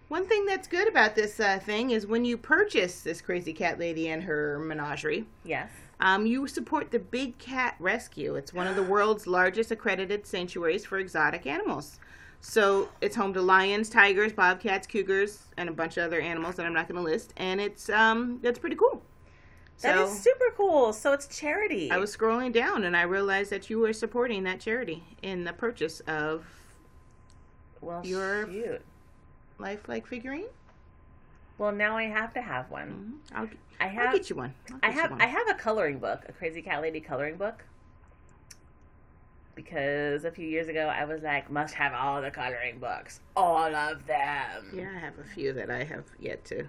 One 0.07 0.27
thing 0.27 0.45
that's 0.45 0.67
good 0.67 0.87
about 0.87 1.15
this 1.15 1.39
uh, 1.39 1.59
thing 1.59 1.91
is 1.91 2.05
when 2.05 2.25
you 2.25 2.37
purchase 2.37 3.01
this 3.01 3.21
crazy 3.21 3.53
cat 3.53 3.79
lady 3.79 4.09
and 4.09 4.23
her 4.23 4.59
menagerie, 4.59 5.25
yes, 5.43 5.69
um, 5.99 6.25
you 6.25 6.47
support 6.47 6.91
the 6.91 6.99
Big 6.99 7.37
Cat 7.39 7.75
Rescue. 7.79 8.35
It's 8.35 8.53
one 8.53 8.67
of 8.67 8.75
the 8.75 8.83
world's 8.83 9.25
largest 9.25 9.71
accredited 9.71 10.27
sanctuaries 10.27 10.85
for 10.85 10.99
exotic 10.99 11.47
animals. 11.47 11.99
So 12.41 12.89
it's 13.01 13.15
home 13.15 13.33
to 13.33 13.41
lions, 13.41 13.89
tigers, 13.89 14.31
bobcats, 14.31 14.85
cougars, 14.85 15.45
and 15.57 15.67
a 15.67 15.71
bunch 15.71 15.97
of 15.97 16.03
other 16.03 16.21
animals 16.21 16.55
that 16.57 16.65
I'm 16.67 16.73
not 16.73 16.87
going 16.87 17.03
to 17.03 17.11
list. 17.11 17.33
And 17.37 17.59
it's 17.59 17.89
um, 17.89 18.37
that's 18.43 18.59
pretty 18.59 18.75
cool. 18.75 19.01
That 19.81 19.95
So 19.97 20.05
is 20.07 20.19
super 20.21 20.45
cool. 20.55 20.93
So 20.93 21.13
it's 21.13 21.27
charity. 21.27 21.91
I 21.91 21.97
was 21.97 22.15
scrolling 22.15 22.51
down 22.53 22.83
and 22.85 22.95
I 22.95 23.03
realized 23.03 23.51
that 23.51 23.69
you 23.69 23.79
were 23.79 23.93
supporting 23.93 24.43
that 24.43 24.59
charity 24.59 25.03
in 25.21 25.43
the 25.43 25.53
purchase 25.53 25.99
of 26.01 26.45
well, 27.81 28.05
your- 28.05 28.47
shoot. 28.51 28.81
lifelike 29.59 30.07
figurine. 30.07 30.47
Well, 31.57 31.71
now 31.71 31.95
I 31.95 32.03
have 32.03 32.33
to 32.33 32.41
have 32.41 32.69
one. 32.69 33.21
Mhm. 33.31 33.37
I'll, 33.37 33.49
I 33.79 33.95
I'll 34.05 34.11
get 34.13 34.29
you 34.29 34.35
one. 34.35 34.53
I'll 34.71 34.79
I 34.83 34.89
have 34.91 35.11
one. 35.11 35.21
I 35.21 35.25
have 35.27 35.47
a 35.49 35.53
coloring 35.53 35.99
book, 35.99 36.23
a 36.27 36.31
Crazy 36.33 36.61
Cat 36.61 36.81
Lady 36.81 36.99
coloring 36.99 37.37
book. 37.37 37.63
Because 39.55 40.25
a 40.25 40.31
few 40.31 40.45
years 40.47 40.67
ago 40.67 40.87
I 40.87 41.05
was 41.05 41.21
like, 41.21 41.49
must 41.49 41.73
have 41.75 41.93
all 41.93 42.21
the 42.21 42.29
coloring 42.31 42.79
books. 42.79 43.21
All 43.37 43.73
of 43.73 44.05
them. 44.05 44.69
Yeah, 44.73 44.91
I 44.93 44.99
have 44.99 45.17
a 45.17 45.23
few 45.23 45.53
that 45.53 45.69
I 45.69 45.83
have 45.85 46.03
yet 46.19 46.43
to 46.45 46.67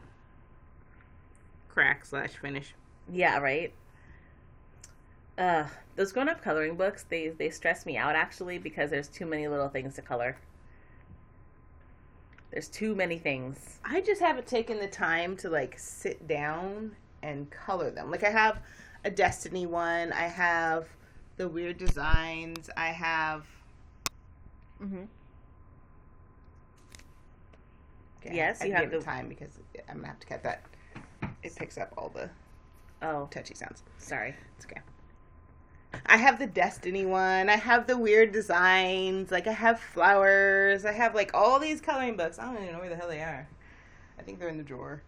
crack 1.69 2.05
slash 2.07 2.31
finish. 2.37 2.75
Yeah, 3.13 3.39
right. 3.39 3.73
Uh, 5.39 5.65
those 5.97 6.13
grown 6.13 6.29
up 6.29 6.43
coloring 6.43 6.77
books, 6.77 7.05
they 7.09 7.29
they 7.29 7.51
stress 7.51 7.85
me 7.87 7.97
out 7.97 8.17
actually 8.17 8.59
because 8.59 8.91
there's 8.91 9.09
too 9.09 9.27
many 9.27 9.47
little 9.49 9.69
things 9.69 9.95
to 9.97 10.03
color. 10.03 10.37
There's 12.51 12.69
too 12.69 12.95
many 12.95 13.19
things. 13.19 13.79
I 13.85 14.01
just 14.01 14.21
haven't 14.21 14.47
taken 14.47 14.79
the 14.79 14.87
time 14.87 15.37
to 15.39 15.51
like 15.51 15.79
sit 15.79 16.27
down 16.27 16.97
and 17.23 17.51
color 17.51 17.91
them. 17.91 18.11
Like 18.11 18.25
I 18.25 18.31
have 18.31 18.59
a 19.05 19.11
Destiny 19.11 19.67
one. 19.67 20.13
I 20.13 20.23
have 20.27 20.87
the 21.37 21.49
weird 21.49 21.77
designs. 21.79 22.71
I 22.77 22.89
have. 22.89 23.45
Mm-hmm. 24.83 25.05
Okay, 28.25 28.35
Yes, 28.37 28.63
I 28.63 28.67
you 28.67 28.73
have 28.75 28.91
the- 28.91 29.01
time 29.01 29.29
because 29.29 29.51
I'm 29.89 29.97
gonna 29.97 30.09
have 30.09 30.21
to 30.21 30.27
cut 30.27 30.43
that. 30.45 30.63
It 31.43 31.55
picks 31.55 31.77
up 31.79 31.93
all 31.97 32.09
the 32.09 32.31
Oh, 33.03 33.29
touchy 33.31 33.55
sounds. 33.55 33.83
sorry. 33.99 34.35
It's 34.57 34.67
okay. 34.67 34.81
I 36.07 36.17
have 36.17 36.39
the 36.39 36.47
Destiny 36.47 37.07
one. 37.07 37.49
I 37.49 37.57
have 37.57 37.87
the 37.87 37.97
weird 37.97 38.33
designs. 38.33 39.31
Like 39.31 39.47
I 39.47 39.53
have 39.53 39.81
flowers. 39.81 40.85
I 40.85 40.93
have 40.93 41.15
like 41.15 41.33
all 41.35 41.59
these 41.59 41.81
coloring 41.81 42.17
books. 42.17 42.39
I 42.39 42.45
don't 42.45 42.63
even 42.63 42.75
know 42.75 42.81
where 42.81 42.89
the 42.89 42.97
hell 42.97 43.09
they 43.09 43.21
are. 43.21 43.49
I 44.19 44.23
think 44.23 44.39
they're 44.39 44.49
in 44.49 44.59
the 44.59 44.65
drawer 44.65 45.03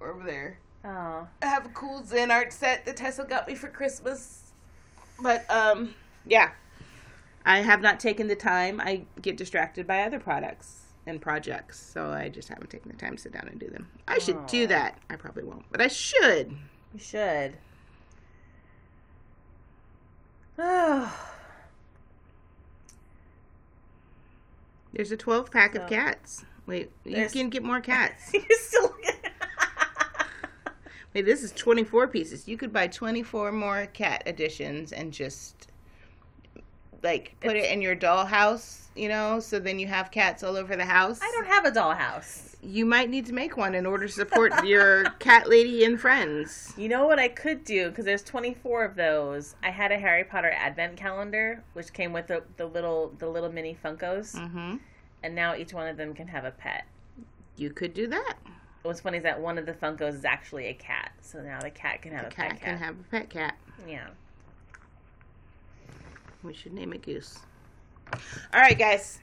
or 0.00 0.12
over 0.12 0.24
there. 0.24 0.58
Oh, 0.84 1.26
I 1.42 1.46
have 1.46 1.66
a 1.66 1.70
cool 1.70 2.04
Zen 2.04 2.30
art 2.30 2.52
set 2.52 2.86
that 2.86 2.96
Tessa 2.96 3.24
got 3.24 3.48
me 3.48 3.54
for 3.54 3.68
Christmas. 3.68 4.52
But 5.20 5.44
um 5.50 5.94
yeah. 6.26 6.50
I 7.44 7.60
have 7.60 7.80
not 7.80 7.98
taken 7.98 8.26
the 8.28 8.36
time. 8.36 8.80
I 8.80 9.02
get 9.22 9.36
distracted 9.36 9.86
by 9.86 10.02
other 10.02 10.18
products 10.18 10.82
and 11.06 11.20
projects, 11.20 11.80
so 11.80 12.10
I 12.10 12.28
just 12.28 12.48
haven't 12.48 12.68
taken 12.68 12.90
the 12.90 12.98
time 12.98 13.16
to 13.16 13.22
sit 13.22 13.32
down 13.32 13.48
and 13.48 13.58
do 13.58 13.68
them. 13.68 13.88
I 14.06 14.18
should 14.18 14.46
do 14.46 14.66
that. 14.66 14.98
I 15.08 15.16
probably 15.16 15.44
won't, 15.44 15.64
but 15.70 15.80
I 15.80 15.88
should. 15.88 16.54
You 16.94 17.00
should. 17.00 17.54
Oh, 20.58 21.14
There's 24.92 25.12
a 25.12 25.16
12 25.16 25.50
pack 25.50 25.74
So- 25.74 25.82
of 25.82 25.88
cats. 25.88 26.44
Wait, 26.66 26.90
you 27.04 27.26
can 27.28 27.48
get 27.48 27.62
more 27.62 27.80
cats. 27.94 28.30
you 28.34 28.42
still. 28.50 28.94
Wait, 31.14 31.24
this 31.24 31.42
is 31.42 31.52
24 31.52 32.08
pieces. 32.08 32.46
You 32.46 32.58
could 32.58 32.72
buy 32.72 32.86
24 32.88 33.50
more 33.52 33.86
cat 33.86 34.22
editions 34.26 34.92
and 34.92 35.10
just 35.12 35.68
like 37.02 37.34
put 37.40 37.56
it 37.56 37.70
in 37.72 37.80
your 37.80 37.96
dollhouse, 37.96 38.82
you 38.94 39.08
know, 39.08 39.40
so 39.40 39.58
then 39.58 39.78
you 39.78 39.86
have 39.86 40.10
cats 40.10 40.42
all 40.42 40.56
over 40.56 40.76
the 40.76 40.84
house. 40.84 41.18
I 41.22 41.30
don't 41.34 41.46
have 41.46 41.64
a 41.64 41.70
dollhouse. 41.70 42.47
You 42.60 42.84
might 42.86 43.08
need 43.08 43.24
to 43.26 43.32
make 43.32 43.56
one 43.56 43.74
in 43.76 43.86
order 43.86 44.06
to 44.08 44.12
support 44.12 44.64
your 44.66 45.04
cat 45.20 45.48
lady 45.48 45.84
and 45.84 46.00
friends. 46.00 46.74
You 46.76 46.88
know 46.88 47.06
what 47.06 47.18
I 47.20 47.28
could 47.28 47.62
do 47.64 47.88
because 47.88 48.04
there's 48.04 48.22
24 48.24 48.84
of 48.84 48.96
those. 48.96 49.54
I 49.62 49.70
had 49.70 49.92
a 49.92 49.98
Harry 49.98 50.24
Potter 50.24 50.50
advent 50.50 50.96
calendar, 50.96 51.62
which 51.74 51.92
came 51.92 52.12
with 52.12 52.26
the, 52.26 52.42
the 52.56 52.66
little 52.66 53.14
the 53.18 53.28
little 53.28 53.50
mini 53.52 53.76
Funkos, 53.84 54.36
hmm 54.36 54.76
and 55.22 55.34
now 55.34 55.54
each 55.56 55.72
one 55.72 55.86
of 55.88 55.96
them 55.96 56.14
can 56.14 56.26
have 56.28 56.44
a 56.44 56.50
pet. 56.52 56.84
You 57.56 57.70
could 57.70 57.92
do 57.94 58.06
that. 58.08 58.34
What's 58.82 59.00
funny 59.00 59.18
is 59.18 59.24
that 59.24 59.40
one 59.40 59.58
of 59.58 59.66
the 59.66 59.72
Funkos 59.72 60.14
is 60.14 60.24
actually 60.24 60.66
a 60.66 60.74
cat, 60.74 61.12
so 61.20 61.40
now 61.40 61.60
the 61.60 61.70
cat 61.70 62.02
can 62.02 62.12
have 62.12 62.22
The 62.22 62.28
a 62.28 62.30
cat 62.30 62.50
pet 62.50 62.60
can 62.60 62.70
cat. 62.70 62.78
have 62.78 62.94
a 62.98 63.02
pet 63.10 63.30
cat. 63.30 63.56
yeah. 63.88 64.06
We 66.42 66.54
should 66.54 66.72
name 66.72 66.92
it 66.92 67.02
Goose. 67.02 67.38
All 68.12 68.60
right, 68.60 68.78
guys. 68.78 69.18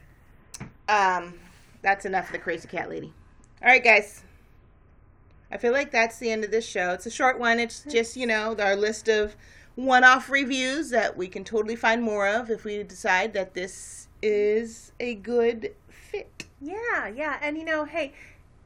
Um, 0.88 1.34
that's 1.82 2.04
enough 2.04 2.26
of 2.26 2.32
the 2.32 2.38
crazy 2.38 2.68
cat 2.68 2.88
lady. 2.90 3.12
All 3.66 3.72
right, 3.72 3.82
guys. 3.82 4.22
I 5.50 5.56
feel 5.56 5.72
like 5.72 5.90
that's 5.90 6.18
the 6.18 6.30
end 6.30 6.44
of 6.44 6.52
this 6.52 6.64
show. 6.64 6.92
It's 6.92 7.06
a 7.06 7.10
short 7.10 7.40
one. 7.40 7.58
It's 7.58 7.82
just 7.82 8.16
you 8.16 8.24
know 8.24 8.54
our 8.60 8.76
list 8.76 9.08
of 9.08 9.34
one-off 9.74 10.30
reviews 10.30 10.90
that 10.90 11.16
we 11.16 11.26
can 11.26 11.42
totally 11.42 11.74
find 11.74 12.00
more 12.00 12.28
of 12.28 12.48
if 12.48 12.62
we 12.62 12.80
decide 12.84 13.32
that 13.32 13.54
this 13.54 14.06
is 14.22 14.92
a 15.00 15.16
good 15.16 15.74
fit. 15.88 16.44
Yeah, 16.60 17.08
yeah. 17.08 17.40
And 17.42 17.58
you 17.58 17.64
know, 17.64 17.84
hey, 17.84 18.12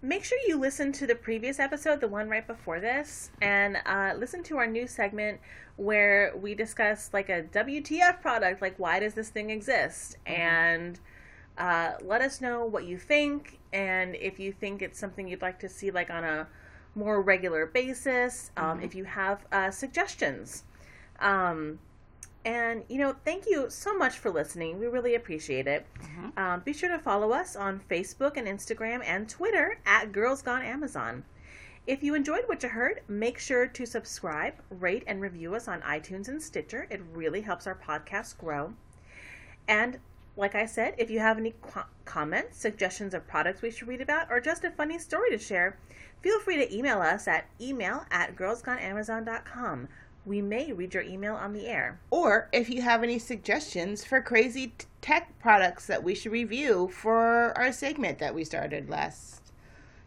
make 0.02 0.22
sure 0.22 0.36
you 0.46 0.58
listen 0.58 0.92
to 0.92 1.06
the 1.06 1.14
previous 1.14 1.58
episode, 1.58 2.02
the 2.02 2.08
one 2.08 2.28
right 2.28 2.46
before 2.46 2.78
this, 2.78 3.30
and 3.40 3.78
uh, 3.86 4.12
listen 4.18 4.42
to 4.42 4.58
our 4.58 4.66
new 4.66 4.86
segment 4.86 5.40
where 5.76 6.34
we 6.36 6.54
discuss 6.54 7.08
like 7.14 7.30
a 7.30 7.44
WTF 7.44 8.20
product, 8.20 8.60
like 8.60 8.74
why 8.76 9.00
does 9.00 9.14
this 9.14 9.30
thing 9.30 9.48
exist? 9.48 10.18
And 10.26 11.00
uh, 11.58 11.92
let 12.02 12.20
us 12.20 12.40
know 12.40 12.64
what 12.64 12.84
you 12.84 12.98
think, 12.98 13.58
and 13.72 14.14
if 14.16 14.38
you 14.38 14.52
think 14.52 14.82
it's 14.82 14.98
something 14.98 15.28
you'd 15.28 15.42
like 15.42 15.58
to 15.60 15.68
see 15.68 15.90
like 15.90 16.10
on 16.10 16.24
a 16.24 16.46
more 16.94 17.22
regular 17.22 17.66
basis, 17.66 18.50
um, 18.56 18.80
if 18.80 18.94
you 18.94 19.04
have 19.04 19.46
uh, 19.52 19.70
suggestions. 19.70 20.64
Um, 21.20 21.78
and, 22.44 22.84
you 22.88 22.98
know, 22.98 23.14
thank 23.24 23.44
you 23.46 23.66
so 23.68 23.96
much 23.96 24.18
for 24.18 24.30
listening. 24.30 24.80
We 24.80 24.86
really 24.86 25.14
appreciate 25.14 25.66
it. 25.66 25.86
Um, 26.38 26.60
be 26.60 26.72
sure 26.72 26.88
to 26.88 26.98
follow 26.98 27.32
us 27.32 27.54
on 27.54 27.80
Facebook 27.90 28.38
and 28.38 28.48
Instagram 28.48 29.02
and 29.04 29.28
Twitter 29.28 29.78
at 29.84 30.12
Girls 30.12 30.40
Gone 30.40 30.62
Amazon. 30.62 31.24
If 31.86 32.02
you 32.02 32.14
enjoyed 32.14 32.44
what 32.46 32.62
you 32.62 32.70
heard, 32.70 33.02
make 33.08 33.38
sure 33.38 33.66
to 33.66 33.86
subscribe, 33.86 34.54
rate, 34.70 35.04
and 35.06 35.20
review 35.20 35.54
us 35.54 35.68
on 35.68 35.82
iTunes 35.82 36.28
and 36.28 36.42
Stitcher. 36.42 36.86
It 36.90 37.02
really 37.12 37.42
helps 37.42 37.66
our 37.66 37.74
podcast 37.74 38.38
grow. 38.38 38.72
And 39.68 39.98
like 40.36 40.54
I 40.54 40.66
said, 40.66 40.94
if 40.98 41.10
you 41.10 41.20
have 41.20 41.38
any 41.38 41.54
co- 41.62 41.84
comments, 42.04 42.58
suggestions 42.58 43.14
of 43.14 43.26
products 43.26 43.62
we 43.62 43.70
should 43.70 43.88
read 43.88 44.00
about, 44.00 44.28
or 44.30 44.40
just 44.40 44.64
a 44.64 44.70
funny 44.70 44.98
story 44.98 45.30
to 45.30 45.38
share, 45.38 45.78
feel 46.22 46.40
free 46.40 46.56
to 46.56 46.74
email 46.74 47.00
us 47.00 47.28
at 47.28 47.46
email 47.60 48.04
at 48.10 48.36
girlsgoneamazon.com. 48.36 49.88
We 50.26 50.42
may 50.42 50.72
read 50.72 50.94
your 50.94 51.02
email 51.02 51.34
on 51.34 51.52
the 51.52 51.66
air. 51.66 52.00
Or 52.10 52.48
if 52.52 52.68
you 52.68 52.82
have 52.82 53.02
any 53.02 53.18
suggestions 53.18 54.04
for 54.04 54.20
crazy 54.20 54.74
tech 55.00 55.38
products 55.40 55.86
that 55.86 56.04
we 56.04 56.14
should 56.14 56.32
review 56.32 56.88
for 56.92 57.56
our 57.56 57.72
segment 57.72 58.18
that 58.18 58.34
we 58.34 58.44
started 58.44 58.90
last. 58.90 59.52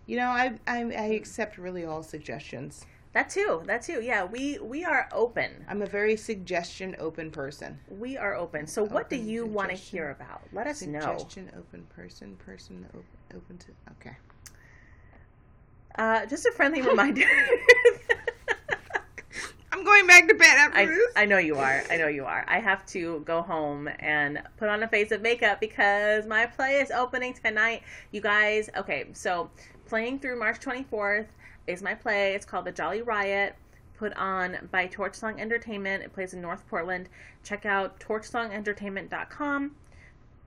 You 0.05 0.17
know, 0.17 0.27
I 0.27 0.59
I, 0.67 0.83
I 0.83 1.05
accept 1.13 1.57
really 1.57 1.86
all 1.86 2.03
suggestions. 2.03 2.86
That 3.13 3.30
too, 3.30 3.62
that 3.67 3.84
too. 3.84 4.02
Yeah, 4.02 4.26
we 4.26 4.58
we 4.60 4.84
are 4.84 5.08
open. 5.12 5.65
I'm 5.69 5.84
a 5.84 5.86
very 5.86 6.15
suggestion 6.15 6.95
open 6.97 7.30
person. 7.30 7.80
We 7.88 8.17
are 8.17 8.34
open. 8.34 8.65
So, 8.65 8.84
what 8.84 9.08
do 9.08 9.15
you 9.17 9.45
want 9.45 9.69
to 9.69 9.76
hear 9.76 10.10
about? 10.10 10.41
Let 10.52 10.65
us 10.65 10.82
know. 10.82 10.99
Suggestion 10.99 11.52
open 11.56 11.86
person, 11.95 12.36
person 12.38 12.88
open, 12.89 13.06
open 13.36 13.58
to. 13.60 13.67
Okay. 13.91 14.17
Uh, 15.95 16.26
just 16.26 16.47
a 16.47 16.52
friendly 16.52 16.82
reminder. 16.82 17.23
I'm 19.71 19.84
going 19.84 20.08
back 20.08 20.28
to 20.28 20.34
bed 20.34 20.56
after 20.58 20.78
I, 20.78 20.86
this. 20.86 21.12
I 21.15 21.26
know 21.26 21.38
you 21.38 21.56
are. 21.56 21.84
I 21.91 21.97
know 21.97 22.08
you 22.08 22.26
are. 22.26 22.45
I 22.47 22.60
have 22.60 22.86
to 22.88 23.21
go 23.26 23.41
home 23.43 23.89
and 23.99 24.41
put 24.58 24.69
on 24.69 24.82
a 24.82 24.88
face 24.88 25.12
of 25.12 25.21
makeup 25.21 25.60
because 25.60 26.26
my 26.26 26.45
play 26.45 26.76
is 26.76 26.89
opening 26.89 27.34
tonight. 27.34 27.84
You 28.12 28.21
guys, 28.21 28.69
okay, 28.78 29.06
so 29.13 29.52
playing 29.86 30.19
through 30.19 30.39
March 30.39 30.60
24th 30.60 31.28
is 31.67 31.82
my 31.82 31.93
play. 31.93 32.34
It's 32.34 32.46
called 32.46 32.65
The 32.65 32.72
Jolly 32.72 33.02
Riot, 33.02 33.56
put 33.98 34.13
on 34.17 34.69
by 34.72 34.88
Torch 34.88 35.15
Song 35.15 35.39
Entertainment. 35.39 36.04
It 36.04 36.13
plays 36.13 36.34
in 36.34 36.41
North 36.41 36.67
Portland. 36.67 37.10
Check 37.43 37.65
out 37.65 38.00
torchsongentertainment.com 38.00 39.76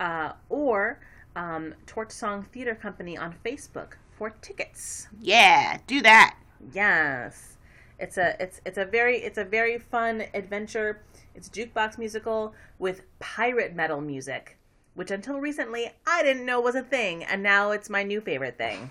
uh, 0.01 0.33
or 0.49 1.01
um, 1.35 1.75
Torch 1.87 2.11
Song 2.11 2.43
Theater 2.53 2.75
Company 2.75 3.17
on 3.17 3.35
Facebook 3.45 3.93
for 4.17 4.31
tickets. 4.31 5.09
yeah, 5.21 5.79
do 5.87 6.01
that. 6.03 6.37
Yes. 6.73 7.57
It's 7.99 8.19
a 8.19 8.37
it's 8.43 8.61
it's 8.67 8.79
a 8.79 8.85
very 8.85 9.19
it's 9.19 9.39
a 9.39 9.45
very 9.45 9.79
fun 9.79 10.25
adventure. 10.35 11.03
It's 11.35 11.49
a 11.49 11.51
jukebox 11.51 11.97
musical 11.99 12.55
with 12.79 13.03
pirate 13.21 13.75
metal 13.75 14.01
music, 14.01 14.59
which 14.95 15.11
until 15.11 15.39
recently 15.39 15.91
I 16.07 16.23
didn't 16.23 16.45
know 16.45 16.61
was 16.61 16.75
a 16.75 16.83
thing, 16.83 17.25
and 17.25 17.43
now 17.43 17.71
it's 17.71 17.89
my 17.89 18.03
new 18.03 18.21
favorite 18.21 18.59
thing. 18.59 18.91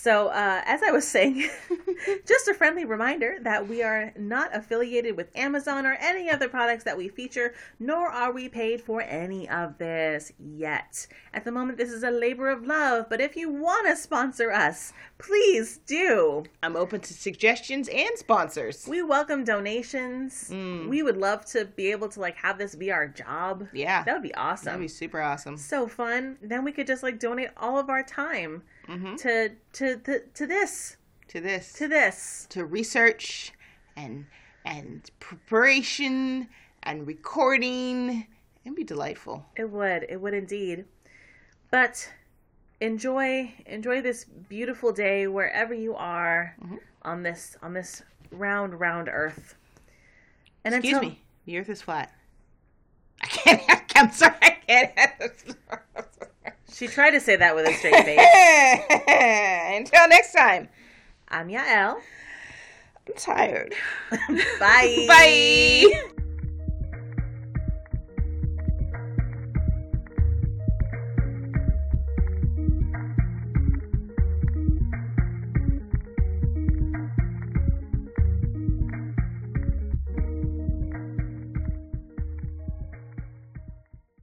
So, 0.00 0.28
uh, 0.28 0.62
as 0.64 0.80
I 0.84 0.92
was 0.92 1.08
saying, 1.08 1.48
just 2.24 2.46
a 2.46 2.54
friendly 2.54 2.84
reminder 2.84 3.38
that 3.42 3.66
we 3.66 3.82
are 3.82 4.12
not 4.16 4.54
affiliated 4.54 5.16
with 5.16 5.36
Amazon 5.36 5.84
or 5.86 5.94
any 5.94 6.30
other 6.30 6.48
products 6.48 6.84
that 6.84 6.96
we 6.96 7.08
feature, 7.08 7.52
nor 7.80 8.06
are 8.06 8.30
we 8.30 8.48
paid 8.48 8.80
for 8.80 9.02
any 9.02 9.48
of 9.48 9.76
this 9.78 10.30
yet. 10.38 11.08
At 11.34 11.44
the 11.44 11.50
moment, 11.50 11.78
this 11.78 11.90
is 11.90 12.04
a 12.04 12.12
labor 12.12 12.48
of 12.48 12.64
love, 12.64 13.06
but 13.10 13.20
if 13.20 13.34
you 13.34 13.50
want 13.50 13.88
to 13.88 13.96
sponsor 13.96 14.52
us, 14.52 14.92
please 15.18 15.80
do. 15.84 16.44
I'm 16.62 16.76
open 16.76 17.00
to 17.00 17.12
suggestions 17.12 17.88
and 17.88 18.16
sponsors. 18.16 18.86
We 18.86 19.02
welcome 19.02 19.42
donations. 19.42 20.48
Mm. 20.52 20.88
We 20.88 21.02
would 21.02 21.16
love 21.16 21.44
to 21.46 21.64
be 21.64 21.90
able 21.90 22.08
to 22.10 22.20
like 22.20 22.36
have 22.36 22.56
this 22.56 22.76
be 22.76 22.92
our 22.92 23.08
job. 23.08 23.66
Yeah, 23.72 24.04
That 24.04 24.12
would 24.12 24.22
be 24.22 24.34
awesome. 24.36 24.66
that'd 24.66 24.80
be 24.80 24.86
super 24.86 25.20
awesome. 25.20 25.56
so 25.56 25.88
fun. 25.88 26.38
Then 26.40 26.62
we 26.62 26.70
could 26.70 26.86
just 26.86 27.02
like 27.02 27.18
donate 27.18 27.50
all 27.56 27.80
of 27.80 27.90
our 27.90 28.04
time 28.04 28.62
hmm 28.88 29.16
to 29.16 29.50
to 29.74 29.96
to, 29.98 30.20
to 30.34 30.46
this 30.46 30.96
To 31.28 31.40
this, 31.40 31.72
to 31.74 31.88
this. 31.88 32.46
to 32.50 32.64
research 32.64 33.52
and 33.96 34.26
and 34.64 35.10
preparation 35.20 36.48
and 36.82 37.06
recording. 37.06 38.26
It'd 38.64 38.76
be 38.76 38.84
delightful. 38.84 39.44
It 39.56 39.70
would. 39.70 40.06
It 40.08 40.20
would 40.20 40.34
indeed. 40.34 40.84
But 41.70 42.10
enjoy 42.80 43.52
enjoy 43.66 44.00
this 44.02 44.24
beautiful 44.24 44.92
day 44.92 45.26
wherever 45.26 45.74
you 45.74 45.94
are 45.96 46.54
Mhm. 46.62 46.78
on 47.02 47.22
this 47.22 47.56
on 47.62 47.72
this 47.74 48.02
round 48.30 48.78
round 48.78 49.08
earth. 49.08 49.54
And 50.64 50.74
Excuse 50.74 50.96
until, 50.96 51.10
me. 51.10 51.22
The 51.46 51.58
Earth 51.58 51.68
is 51.68 51.80
flat. 51.82 52.12
I 53.22 53.26
can't. 53.26 53.62
I'm 53.96 54.10
sorry. 54.12 54.34
I 54.42 54.50
can't. 54.66 55.56
She 56.78 56.86
tried 56.86 57.10
to 57.10 57.18
say 57.20 57.34
that 57.34 57.56
with 57.56 57.66
a 57.66 57.74
straight 57.74 58.04
face. 58.04 58.20
Until 59.76 60.08
next 60.08 60.32
time. 60.32 60.68
I'm 61.28 61.48
Yael. 61.48 61.96
I'm 61.96 63.14
tired. 63.16 63.74
Bye. 64.60 65.04
Bye. 65.08 66.12